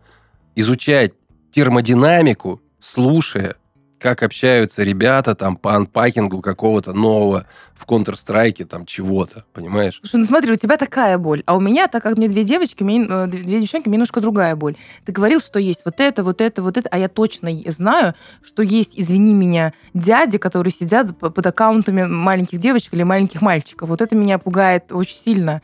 изучать 0.54 1.14
термодинамику, 1.50 2.60
слушая, 2.78 3.56
как 4.00 4.22
общаются 4.22 4.82
ребята 4.82 5.34
там 5.34 5.56
по 5.56 5.74
анпакингу 5.74 6.40
какого-то 6.40 6.92
нового 6.92 7.46
в 7.74 7.86
Counter-Strike 7.86 8.64
там 8.64 8.86
чего-то, 8.86 9.44
понимаешь? 9.52 10.00
Слушай, 10.00 10.16
ну 10.16 10.24
смотри, 10.24 10.52
у 10.52 10.56
тебя 10.56 10.76
такая 10.76 11.18
боль, 11.18 11.42
а 11.46 11.56
у 11.56 11.60
меня, 11.60 11.86
так 11.86 12.02
как 12.02 12.16
мне 12.16 12.28
две 12.28 12.42
девочки, 12.44 12.82
мне, 12.82 13.06
э, 13.08 13.26
две 13.26 13.60
девчонки, 13.60 13.88
мне 13.88 13.96
немножко 13.96 14.20
другая 14.20 14.56
боль. 14.56 14.76
Ты 15.04 15.12
говорил, 15.12 15.40
что 15.40 15.58
есть 15.58 15.82
вот 15.84 16.00
это, 16.00 16.24
вот 16.24 16.40
это, 16.40 16.62
вот 16.62 16.76
это, 16.76 16.88
а 16.90 16.98
я 16.98 17.08
точно 17.08 17.50
знаю, 17.66 18.14
что 18.42 18.62
есть, 18.62 18.98
извини 18.98 19.34
меня, 19.34 19.74
дяди, 19.94 20.38
которые 20.38 20.72
сидят 20.72 21.16
под 21.18 21.46
аккаунтами 21.46 22.04
маленьких 22.04 22.58
девочек 22.58 22.94
или 22.94 23.02
маленьких 23.02 23.42
мальчиков. 23.42 23.88
Вот 23.88 24.00
это 24.00 24.16
меня 24.16 24.38
пугает 24.38 24.92
очень 24.92 25.16
сильно. 25.16 25.62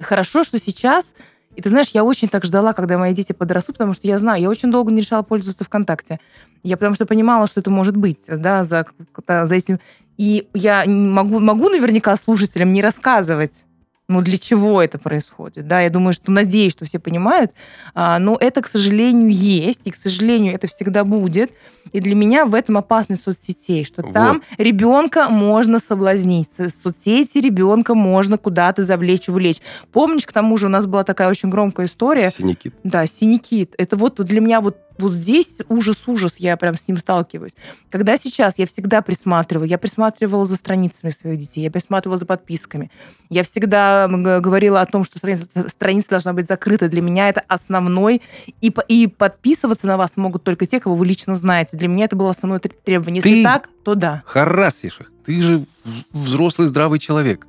Хорошо, 0.00 0.42
что 0.44 0.58
сейчас 0.58 1.14
и 1.56 1.62
ты 1.62 1.70
знаешь, 1.70 1.88
я 1.94 2.04
очень 2.04 2.28
так 2.28 2.44
ждала, 2.44 2.72
когда 2.72 2.98
мои 2.98 3.14
дети 3.14 3.32
подрастут, 3.32 3.76
потому 3.76 3.94
что 3.94 4.06
я 4.06 4.18
знаю, 4.18 4.42
я 4.42 4.48
очень 4.48 4.70
долго 4.70 4.92
не 4.92 5.00
решала 5.00 5.22
пользоваться 5.22 5.64
ВКонтакте. 5.64 6.20
Я 6.62 6.76
потому 6.76 6.94
что 6.94 7.06
понимала, 7.06 7.46
что 7.46 7.60
это 7.60 7.70
может 7.70 7.96
быть, 7.96 8.20
да, 8.28 8.62
за, 8.62 8.86
за 9.26 9.54
этим. 9.54 9.80
И 10.18 10.48
я 10.54 10.84
могу, 10.86 11.40
могу 11.40 11.68
наверняка 11.68 12.14
слушателям 12.16 12.72
не 12.72 12.82
рассказывать, 12.82 13.65
ну, 14.08 14.20
для 14.20 14.38
чего 14.38 14.80
это 14.80 14.98
происходит, 14.98 15.66
да, 15.66 15.80
я 15.80 15.90
думаю, 15.90 16.12
что, 16.12 16.30
надеюсь, 16.30 16.72
что 16.72 16.84
все 16.84 16.98
понимают, 16.98 17.52
а, 17.94 18.18
но 18.18 18.36
это, 18.40 18.62
к 18.62 18.68
сожалению, 18.68 19.30
есть, 19.30 19.80
и, 19.84 19.90
к 19.90 19.96
сожалению, 19.96 20.54
это 20.54 20.68
всегда 20.68 21.02
будет, 21.04 21.50
и 21.92 22.00
для 22.00 22.14
меня 22.14 22.44
в 22.46 22.54
этом 22.54 22.76
опасность 22.78 23.24
соцсетей, 23.24 23.84
что 23.84 24.02
Вот. 24.02 24.12
там 24.12 24.42
ребенка 24.58 25.28
можно 25.28 25.78
соблазнить, 25.78 26.48
в 26.56 26.68
соцсети 26.70 27.38
ребенка 27.38 27.94
можно 27.94 28.38
куда-то 28.38 28.84
завлечь, 28.84 29.28
увлечь. 29.28 29.58
Помнишь, 29.92 30.26
к 30.26 30.32
тому 30.32 30.56
же 30.56 30.66
у 30.66 30.70
нас 30.70 30.86
была 30.86 31.02
такая 31.04 31.28
очень 31.28 31.48
громкая 31.50 31.86
история, 31.86 32.30
Синяки. 32.30 32.72
да, 32.84 33.06
синяки. 33.06 33.68
Это 33.76 33.96
вот 33.96 34.16
для 34.24 34.40
меня 34.40 34.60
вот 34.60 34.78
Вот 34.98 35.12
здесь 35.12 35.58
ужас-ужас, 35.68 36.34
я 36.38 36.56
прям 36.56 36.76
с 36.76 36.88
ним 36.88 36.96
сталкиваюсь. 36.96 37.54
Когда 37.90 38.16
сейчас 38.16 38.58
я 38.58 38.66
всегда 38.66 39.02
присматриваю, 39.02 39.68
я 39.68 39.78
присматривала 39.78 40.44
за 40.44 40.56
страницами 40.56 41.10
своих 41.10 41.38
детей, 41.38 41.62
я 41.62 41.70
присматривала 41.70 42.16
за 42.16 42.26
подписками. 42.26 42.90
Я 43.28 43.44
всегда 43.44 44.08
говорила 44.08 44.80
о 44.80 44.86
том, 44.86 45.04
что 45.04 45.18
страница, 45.18 45.46
страница 45.68 46.10
должна 46.10 46.32
быть 46.32 46.46
закрыта. 46.46 46.88
Для 46.88 47.02
меня 47.02 47.28
это 47.28 47.42
основной. 47.48 48.22
И, 48.60 48.72
и 48.88 49.06
подписываться 49.06 49.86
на 49.86 49.96
вас 49.96 50.16
могут 50.16 50.44
только 50.44 50.66
те, 50.66 50.80
кого 50.80 50.94
вы 50.94 51.06
лично 51.06 51.34
знаете. 51.34 51.76
Для 51.76 51.88
меня 51.88 52.06
это 52.06 52.16
было 52.16 52.30
основное 52.30 52.60
требование. 52.60 53.22
Если 53.22 53.38
Ты 53.38 53.44
так, 53.44 53.68
то 53.84 53.94
да. 53.94 54.22
Харасишь 54.26 55.00
их. 55.00 55.12
Ты 55.24 55.42
же 55.42 55.64
взрослый 56.12 56.68
здравый 56.68 56.98
человек. 56.98 57.46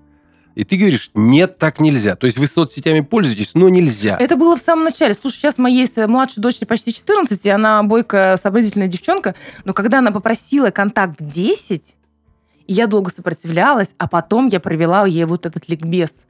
И 0.58 0.64
ты 0.64 0.76
говоришь, 0.76 1.12
нет, 1.14 1.60
так 1.60 1.80
нельзя. 1.80 2.16
То 2.16 2.26
есть 2.26 2.40
вы 2.40 2.48
соцсетями 2.48 3.02
пользуетесь, 3.02 3.52
но 3.54 3.70
нельзя. 3.70 4.18
Это 4.20 4.36
было 4.36 4.56
в 4.56 4.60
самом 4.60 4.86
начале. 4.86 5.14
Слушай, 5.14 5.36
сейчас 5.36 5.60
моей 5.60 5.88
младшей 6.08 6.42
дочери 6.42 6.66
почти 6.66 6.92
14, 6.92 7.46
и 7.46 7.50
она 7.50 7.84
бойкая, 7.84 8.38
сообразительная 8.38 8.88
девчонка. 8.88 9.36
Но 9.66 9.74
когда 9.74 10.00
она 10.00 10.12
попросила 10.12 10.72
контакт 10.72 11.22
в 11.22 11.30
10, 11.30 11.96
и 12.66 12.74
я 12.74 12.88
долго 12.88 13.12
сопротивлялась, 13.12 13.94
а 14.00 14.08
потом 14.08 14.48
я 14.48 14.60
провела 14.60 15.06
ей 15.06 15.26
вот 15.26 15.46
этот 15.46 15.70
ликбез 15.70 16.26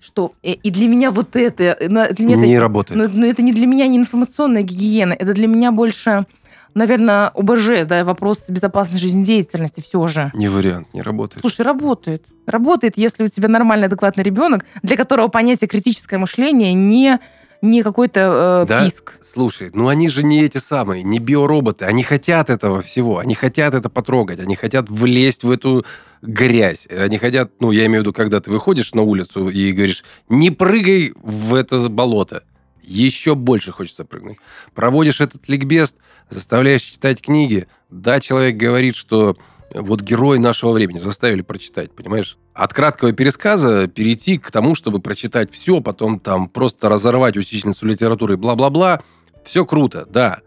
что 0.00 0.34
э, 0.42 0.52
и 0.52 0.70
для 0.70 0.88
меня 0.88 1.10
вот 1.10 1.36
это 1.36 1.76
для 1.78 2.26
меня 2.26 2.36
не 2.36 2.52
это, 2.52 2.60
работает. 2.60 3.00
Но, 3.00 3.20
но 3.20 3.26
это 3.26 3.42
не 3.42 3.52
для 3.52 3.66
меня 3.66 3.86
не 3.86 3.98
информационная 3.98 4.62
гигиена, 4.62 5.12
это 5.12 5.32
для 5.32 5.46
меня 5.46 5.72
больше 5.72 6.26
наверное, 6.74 7.28
ОБЖ, 7.28 7.86
да, 7.86 8.04
вопрос 8.04 8.44
безопасной 8.48 8.98
жизнедеятельности 8.98 9.80
все 9.80 10.06
же. 10.06 10.30
Не 10.34 10.48
вариант, 10.48 10.88
не 10.92 11.02
работает. 11.02 11.40
Слушай, 11.40 11.62
работает. 11.62 12.24
Работает, 12.46 12.94
если 12.96 13.24
у 13.24 13.28
тебя 13.28 13.48
нормальный, 13.48 13.86
адекватный 13.86 14.24
ребенок, 14.24 14.64
для 14.82 14.96
которого 14.96 15.28
понятие 15.28 15.68
критическое 15.68 16.18
мышление 16.18 16.74
не 16.74 17.20
не 17.62 17.82
какой-то 17.82 18.64
э, 18.64 18.68
да? 18.68 18.84
писк. 18.84 19.14
Слушай, 19.22 19.70
ну 19.72 19.88
они 19.88 20.10
же 20.10 20.22
не 20.22 20.42
эти 20.42 20.58
самые, 20.58 21.02
не 21.02 21.18
биороботы. 21.18 21.86
Они 21.86 22.02
хотят 22.02 22.50
этого 22.50 22.82
всего. 22.82 23.18
Они 23.18 23.34
хотят 23.34 23.72
это 23.72 23.88
потрогать. 23.88 24.38
Они 24.38 24.54
хотят 24.54 24.90
влезть 24.90 25.44
в 25.44 25.50
эту 25.50 25.86
грязь. 26.24 26.86
Они 26.88 27.18
хотят, 27.18 27.52
ну, 27.60 27.70
я 27.70 27.86
имею 27.86 28.00
в 28.00 28.04
виду, 28.04 28.12
когда 28.12 28.40
ты 28.40 28.50
выходишь 28.50 28.94
на 28.94 29.02
улицу 29.02 29.48
и 29.48 29.72
говоришь, 29.72 30.04
не 30.28 30.50
прыгай 30.50 31.12
в 31.22 31.54
это 31.54 31.88
болото. 31.88 32.44
Еще 32.82 33.34
больше 33.34 33.72
хочется 33.72 34.04
прыгнуть. 34.04 34.38
Проводишь 34.74 35.20
этот 35.20 35.48
ликбез, 35.48 35.94
заставляешь 36.28 36.82
читать 36.82 37.22
книги. 37.22 37.66
Да, 37.90 38.20
человек 38.20 38.56
говорит, 38.56 38.96
что 38.96 39.36
вот 39.72 40.02
герой 40.02 40.38
нашего 40.38 40.72
времени 40.72 40.98
заставили 40.98 41.42
прочитать, 41.42 41.92
понимаешь? 41.92 42.36
От 42.52 42.72
краткого 42.72 43.12
пересказа 43.12 43.88
перейти 43.88 44.38
к 44.38 44.50
тому, 44.50 44.74
чтобы 44.74 45.00
прочитать 45.00 45.52
все, 45.52 45.80
потом 45.80 46.20
там 46.20 46.48
просто 46.48 46.88
разорвать 46.88 47.36
учительницу 47.36 47.86
литературы, 47.86 48.36
бла-бла-бла. 48.36 49.02
Все 49.44 49.64
круто, 49.64 50.06
да. 50.08 50.40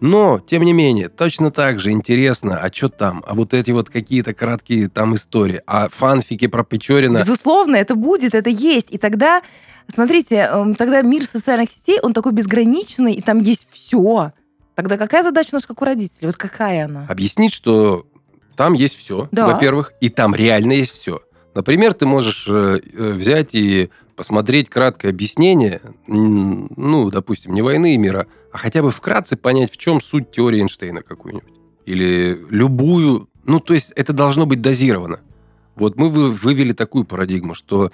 Но, 0.00 0.40
тем 0.40 0.62
не 0.62 0.72
менее, 0.72 1.08
точно 1.08 1.50
так 1.50 1.80
же 1.80 1.90
интересно, 1.90 2.58
а 2.58 2.72
что 2.72 2.88
там? 2.88 3.24
А 3.26 3.34
вот 3.34 3.54
эти 3.54 3.70
вот 3.70 3.88
какие-то 3.88 4.34
краткие 4.34 4.88
там 4.88 5.14
истории, 5.14 5.62
а 5.66 5.88
фанфики 5.88 6.46
про 6.46 6.64
Печорина... 6.64 7.18
Безусловно, 7.18 7.76
это 7.76 7.94
будет, 7.94 8.34
это 8.34 8.50
есть. 8.50 8.88
И 8.90 8.98
тогда, 8.98 9.42
смотрите, 9.92 10.48
эм, 10.52 10.74
тогда 10.74 11.00
мир 11.02 11.24
социальных 11.24 11.70
сетей, 11.70 11.98
он 12.02 12.12
такой 12.12 12.32
безграничный, 12.32 13.14
и 13.14 13.22
там 13.22 13.38
есть 13.38 13.68
все. 13.70 14.32
Тогда 14.74 14.98
какая 14.98 15.22
задача 15.22 15.48
у 15.52 15.56
нас, 15.56 15.64
как 15.64 15.80
у 15.80 15.84
родителей? 15.86 16.26
Вот 16.26 16.36
какая 16.36 16.84
она? 16.84 17.06
Объяснить, 17.08 17.54
что 17.54 18.06
там 18.54 18.74
есть 18.74 18.96
все, 18.96 19.28
да. 19.32 19.46
во-первых, 19.46 19.92
и 20.00 20.10
там 20.10 20.34
реально 20.34 20.72
есть 20.72 20.92
все. 20.92 21.22
Например, 21.54 21.94
ты 21.94 22.04
можешь 22.04 22.46
э, 22.48 22.80
э, 22.92 23.12
взять 23.12 23.50
и 23.54 23.88
посмотреть 24.14 24.68
краткое 24.68 25.08
объяснение, 25.08 25.80
ну, 26.06 27.10
допустим, 27.10 27.54
не 27.54 27.62
войны 27.62 27.94
и 27.94 27.98
мира, 27.98 28.26
а 28.56 28.58
хотя 28.58 28.80
бы 28.80 28.90
вкратце 28.90 29.36
понять, 29.36 29.70
в 29.70 29.76
чем 29.76 30.00
суть 30.00 30.30
теории 30.30 30.60
Эйнштейна 30.60 31.02
какую-нибудь. 31.02 31.52
Или 31.84 32.42
любую... 32.48 33.28
Ну, 33.44 33.60
то 33.60 33.74
есть 33.74 33.92
это 33.94 34.14
должно 34.14 34.46
быть 34.46 34.62
дозировано. 34.62 35.20
Вот 35.74 35.98
мы 35.98 36.08
вывели 36.08 36.72
такую 36.72 37.04
парадигму, 37.04 37.52
что 37.52 37.90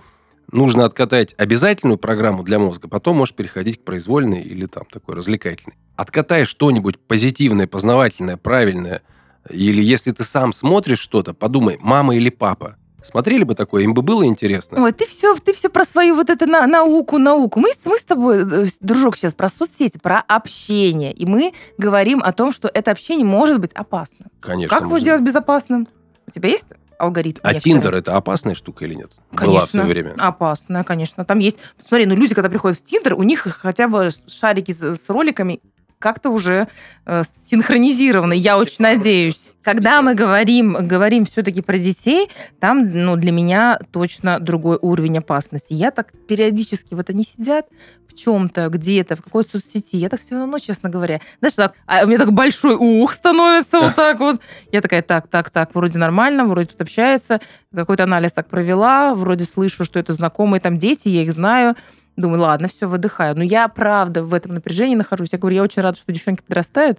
нужно 0.52 0.84
откатать 0.84 1.34
обязательную 1.36 1.98
программу 1.98 2.44
для 2.44 2.60
мозга, 2.60 2.86
потом 2.86 3.16
можешь 3.16 3.34
переходить 3.34 3.80
к 3.80 3.84
произвольной 3.84 4.40
или 4.40 4.66
там 4.66 4.84
такой 4.84 5.16
развлекательной. 5.16 5.76
Откатай 5.96 6.44
что-нибудь 6.44 7.00
позитивное, 7.00 7.66
познавательное, 7.66 8.36
правильное, 8.36 9.02
или 9.50 9.82
если 9.82 10.12
ты 10.12 10.22
сам 10.22 10.52
смотришь 10.52 11.00
что-то, 11.00 11.34
подумай, 11.34 11.76
мама 11.80 12.14
или 12.14 12.30
папа. 12.30 12.76
Смотрели 13.04 13.44
бы 13.44 13.54
такое, 13.54 13.82
им 13.82 13.94
бы 13.94 14.02
было 14.02 14.24
интересно. 14.24 14.82
Ой, 14.82 14.92
ты 14.92 15.06
все, 15.06 15.34
ты 15.36 15.52
все 15.52 15.68
про 15.68 15.84
свою 15.84 16.14
вот 16.14 16.30
эту 16.30 16.46
на, 16.46 16.66
науку, 16.66 17.18
науку. 17.18 17.60
Мы, 17.60 17.70
мы 17.84 17.96
с 17.96 18.04
тобой, 18.04 18.44
э, 18.44 18.64
дружок, 18.80 19.16
сейчас 19.16 19.34
про 19.34 19.48
соцсети, 19.48 19.98
про 19.98 20.20
общение. 20.20 21.12
И 21.12 21.26
мы 21.26 21.52
говорим 21.78 22.22
о 22.22 22.32
том, 22.32 22.52
что 22.52 22.70
это 22.72 22.90
общение 22.90 23.24
может 23.24 23.60
быть 23.60 23.72
опасно. 23.72 24.26
Конечно. 24.40 24.76
Как 24.76 24.86
его 24.86 24.98
сделать 24.98 25.22
безопасным? 25.22 25.88
У 26.26 26.30
тебя 26.30 26.48
есть 26.48 26.68
алгоритм. 26.98 27.40
А 27.42 27.54
Тиндер 27.54 27.94
это 27.94 28.16
опасная 28.16 28.54
штука 28.54 28.84
или 28.84 28.94
нет? 28.94 29.12
Конечно, 29.34 29.46
Была 29.46 29.66
в 29.66 29.70
свое 29.70 29.86
время. 29.86 30.14
опасная, 30.18 30.84
конечно. 30.84 31.24
Там 31.24 31.40
есть... 31.40 31.58
Смотри, 31.78 32.06
ну 32.06 32.14
люди, 32.14 32.34
когда 32.34 32.48
приходят 32.48 32.78
в 32.78 32.84
Тиндер, 32.84 33.14
у 33.14 33.22
них 33.22 33.40
хотя 33.40 33.88
бы 33.88 34.10
шарики 34.28 34.72
с, 34.72 34.96
с 34.96 35.08
роликами 35.08 35.60
как-то 35.98 36.30
уже 36.30 36.68
э, 37.06 37.22
синхронизированы, 37.44 38.34
я 38.34 38.58
очень 38.58 38.78
надеюсь. 38.80 39.51
Когда 39.62 40.02
мы 40.02 40.14
говорим, 40.14 40.76
говорим 40.86 41.24
все-таки 41.24 41.62
про 41.62 41.78
детей, 41.78 42.28
там 42.58 42.88
ну, 42.92 43.16
для 43.16 43.32
меня 43.32 43.78
точно 43.92 44.40
другой 44.40 44.78
уровень 44.80 45.18
опасности. 45.18 45.72
Я 45.72 45.90
так 45.90 46.12
периодически, 46.26 46.94
вот 46.94 47.10
они 47.10 47.24
сидят 47.24 47.66
в 48.08 48.14
чем-то, 48.14 48.68
где-то, 48.68 49.16
в 49.16 49.22
какой-то 49.22 49.52
соцсети, 49.52 49.96
я 49.96 50.08
так 50.08 50.20
все 50.20 50.36
равно, 50.36 50.58
честно 50.58 50.90
говоря, 50.90 51.20
знаешь, 51.38 51.54
так, 51.54 51.74
а 51.86 52.04
у 52.04 52.06
меня 52.06 52.18
так 52.18 52.32
большой 52.32 52.74
ух 52.74 53.14
становится 53.14 53.80
вот 53.80 53.94
так 53.94 54.18
вот. 54.20 54.40
Я 54.70 54.80
такая, 54.80 55.02
так, 55.02 55.28
так, 55.28 55.50
так, 55.50 55.74
вроде 55.74 55.98
нормально, 55.98 56.44
вроде 56.44 56.68
тут 56.68 56.82
общается, 56.82 57.40
какой-то 57.74 58.04
анализ 58.04 58.32
так 58.32 58.48
провела, 58.48 59.14
вроде 59.14 59.44
слышу, 59.44 59.84
что 59.84 59.98
это 59.98 60.12
знакомые 60.12 60.60
там 60.60 60.78
дети, 60.78 61.08
я 61.08 61.22
их 61.22 61.32
знаю, 61.32 61.76
Думаю, 62.14 62.42
ладно, 62.42 62.68
все, 62.68 62.86
выдыхаю. 62.86 63.34
Но 63.34 63.42
я, 63.42 63.68
правда, 63.68 64.22
в 64.22 64.34
этом 64.34 64.52
напряжении 64.52 64.94
нахожусь. 64.94 65.30
Я 65.32 65.38
говорю, 65.38 65.56
я 65.56 65.62
очень 65.62 65.80
рада, 65.80 65.96
что 65.96 66.12
девчонки 66.12 66.42
подрастают. 66.42 66.98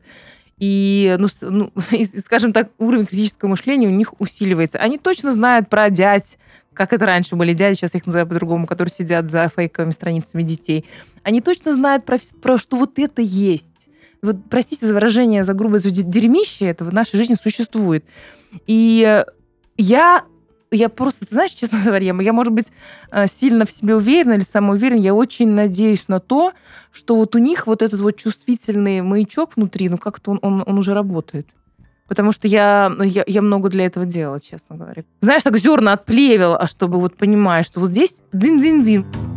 И, 0.66 1.18
ну, 1.20 1.28
ну, 1.42 1.74
скажем 2.24 2.54
так, 2.54 2.70
уровень 2.78 3.06
критического 3.06 3.50
мышления 3.50 3.88
у 3.88 3.92
них 3.92 4.14
усиливается. 4.22 4.78
Они 4.78 4.98
точно 4.98 5.34
знают 5.34 5.70
про 5.70 5.90
дядь, 5.90 6.38
как 6.74 6.94
это 6.94 7.06
раньше 7.06 7.36
были 7.36 7.54
дяди, 7.54 7.76
сейчас 7.76 7.96
их 7.96 8.06
называют 8.06 8.30
по-другому, 8.30 8.66
которые 8.66 8.94
сидят 8.94 9.30
за 9.30 9.52
фейковыми 9.54 9.92
страницами 9.92 10.42
детей. 10.42 10.86
Они 11.22 11.42
точно 11.42 11.74
знают 11.74 12.06
про, 12.06 12.18
про 12.42 12.58
что 12.58 12.78
вот 12.78 12.98
это 12.98 13.22
есть. 13.22 13.90
Вот, 14.22 14.38
простите 14.50 14.86
за 14.86 14.94
выражение, 14.94 15.44
за 15.44 15.54
грубое 15.54 15.82
дерьмище, 15.82 16.68
это 16.68 16.86
в 16.86 16.94
нашей 16.94 17.18
жизни 17.18 17.34
существует. 17.34 18.06
И 18.66 19.22
я 19.76 20.24
я 20.74 20.90
просто, 20.90 21.26
ты 21.26 21.34
знаешь, 21.34 21.52
честно 21.56 21.82
говоря, 21.84 22.06
я, 22.06 22.34
может 22.34 22.54
быть, 22.54 22.72
э, 23.12 23.28
сильно 23.28 23.66
в 23.66 23.72
себе 23.72 23.96
уверена 23.96 24.34
или 24.34 24.42
самоуверена, 24.42 25.00
я 25.00 25.14
очень 25.14 25.50
надеюсь 25.50 26.06
на 26.08 26.20
то, 26.20 26.54
что 26.92 27.16
вот 27.16 27.36
у 27.36 27.40
них 27.40 27.68
вот 27.68 27.82
этот 27.82 28.02
вот 28.02 28.18
чувствительный 28.18 29.02
маячок 29.02 29.56
внутри, 29.56 29.90
ну 29.90 29.98
как-то 29.98 30.32
он, 30.32 30.40
он, 30.42 30.64
он 30.66 30.78
уже 30.78 30.94
работает. 30.94 31.48
Потому 32.08 32.32
что 32.32 32.48
я, 32.48 32.94
я, 33.02 33.24
я 33.26 33.42
много 33.42 33.70
для 33.70 33.86
этого 33.86 34.06
делала, 34.06 34.40
честно 34.40 34.76
говоря. 34.76 35.04
Знаешь, 35.22 35.44
так 35.44 35.58
зерна 35.58 35.94
отплевел, 35.94 36.54
а 36.54 36.68
чтобы 36.68 37.00
вот 37.00 37.16
понимаешь, 37.16 37.66
что 37.66 37.80
вот 37.80 37.90
здесь 37.90 38.16
дин-дин-дин. 38.34 39.33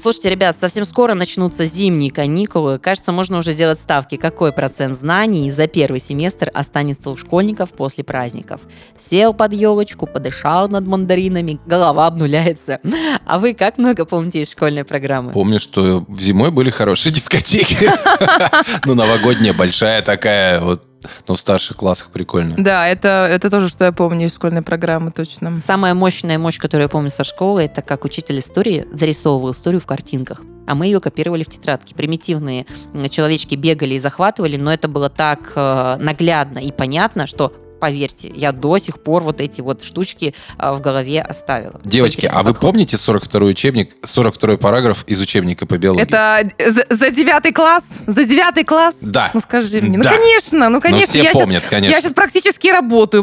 Слушайте, 0.00 0.30
ребят, 0.30 0.56
совсем 0.58 0.84
скоро 0.84 1.14
начнутся 1.14 1.64
зимние 1.64 2.10
каникулы. 2.10 2.78
Кажется, 2.78 3.12
можно 3.12 3.38
уже 3.38 3.52
сделать 3.52 3.80
ставки, 3.80 4.16
какой 4.16 4.52
процент 4.52 4.96
знаний 4.96 5.50
за 5.50 5.66
первый 5.66 6.00
семестр 6.00 6.50
останется 6.52 7.10
у 7.10 7.16
школьников 7.16 7.70
после 7.70 8.04
праздников. 8.04 8.60
Сел 9.00 9.32
под 9.32 9.52
елочку, 9.54 10.06
подышал 10.06 10.68
над 10.68 10.86
мандаринами, 10.86 11.58
голова 11.66 12.06
обнуляется. 12.06 12.80
А 13.24 13.38
вы 13.38 13.54
как 13.54 13.78
много 13.78 14.04
помните 14.04 14.42
из 14.42 14.50
школьной 14.50 14.84
программы? 14.84 15.32
Помню, 15.32 15.58
что 15.58 16.04
в 16.08 16.20
зимой 16.20 16.50
были 16.50 16.70
хорошие 16.70 17.12
дискотеки. 17.14 17.90
Ну, 18.84 18.94
новогодняя, 18.94 19.52
большая 19.52 20.02
такая, 20.02 20.60
вот 20.60 20.85
но 21.28 21.34
в 21.34 21.40
старших 21.40 21.76
классах 21.76 22.10
прикольно. 22.10 22.54
Да, 22.58 22.86
это, 22.86 23.28
это 23.30 23.50
тоже, 23.50 23.68
что 23.68 23.84
я 23.84 23.92
помню 23.92 24.26
из 24.26 24.34
школьной 24.34 24.62
программы, 24.62 25.10
точно. 25.10 25.58
Самая 25.58 25.94
мощная 25.94 26.38
мощь, 26.38 26.58
которую 26.58 26.84
я 26.84 26.88
помню 26.88 27.10
со 27.10 27.24
школы, 27.24 27.62
это 27.62 27.82
как 27.82 28.04
учитель 28.04 28.38
истории 28.38 28.86
зарисовывал 28.92 29.52
историю 29.52 29.80
в 29.80 29.86
картинках. 29.86 30.42
А 30.66 30.74
мы 30.74 30.86
ее 30.86 31.00
копировали 31.00 31.44
в 31.44 31.48
тетрадке. 31.48 31.94
Примитивные 31.94 32.66
человечки 33.10 33.54
бегали 33.54 33.94
и 33.94 33.98
захватывали, 33.98 34.56
но 34.56 34.72
это 34.72 34.88
было 34.88 35.08
так 35.08 35.52
э, 35.54 35.96
наглядно 36.00 36.58
и 36.58 36.72
понятно, 36.72 37.26
что 37.26 37.52
поверьте, 37.78 38.32
я 38.34 38.52
до 38.52 38.78
сих 38.78 39.00
пор 39.00 39.22
вот 39.22 39.40
эти 39.40 39.60
вот 39.60 39.82
штучки 39.82 40.34
а, 40.58 40.74
в 40.74 40.80
голове 40.80 41.20
оставила. 41.20 41.80
Девочки, 41.84 42.28
а 42.32 42.42
вы 42.42 42.54
помните 42.54 42.96
42-й 42.96 43.50
учебник, 43.50 43.96
42-й 44.02 44.58
параграф 44.58 45.04
из 45.06 45.20
учебника 45.20 45.66
по 45.66 45.78
биологии? 45.78 46.02
Это 46.02 46.48
за, 46.58 46.84
за 46.88 47.10
девятый 47.10 47.52
класс? 47.52 47.84
За 48.06 48.24
девятый 48.24 48.64
класс? 48.64 48.96
Да. 49.00 49.30
Ну 49.34 49.40
скажи 49.40 49.80
мне. 49.80 49.98
Ну, 49.98 50.04
да. 50.04 50.10
Ну 50.10 50.16
конечно, 50.16 50.68
ну 50.68 50.80
конечно. 50.80 51.00
Но 51.00 51.06
все 51.06 51.22
я 51.22 51.32
помнят, 51.32 51.62
сейчас, 51.62 51.70
конечно. 51.70 51.94
Я 51.94 52.00
сейчас 52.00 52.12
практически 52.12 52.68
работаю, 52.68 53.22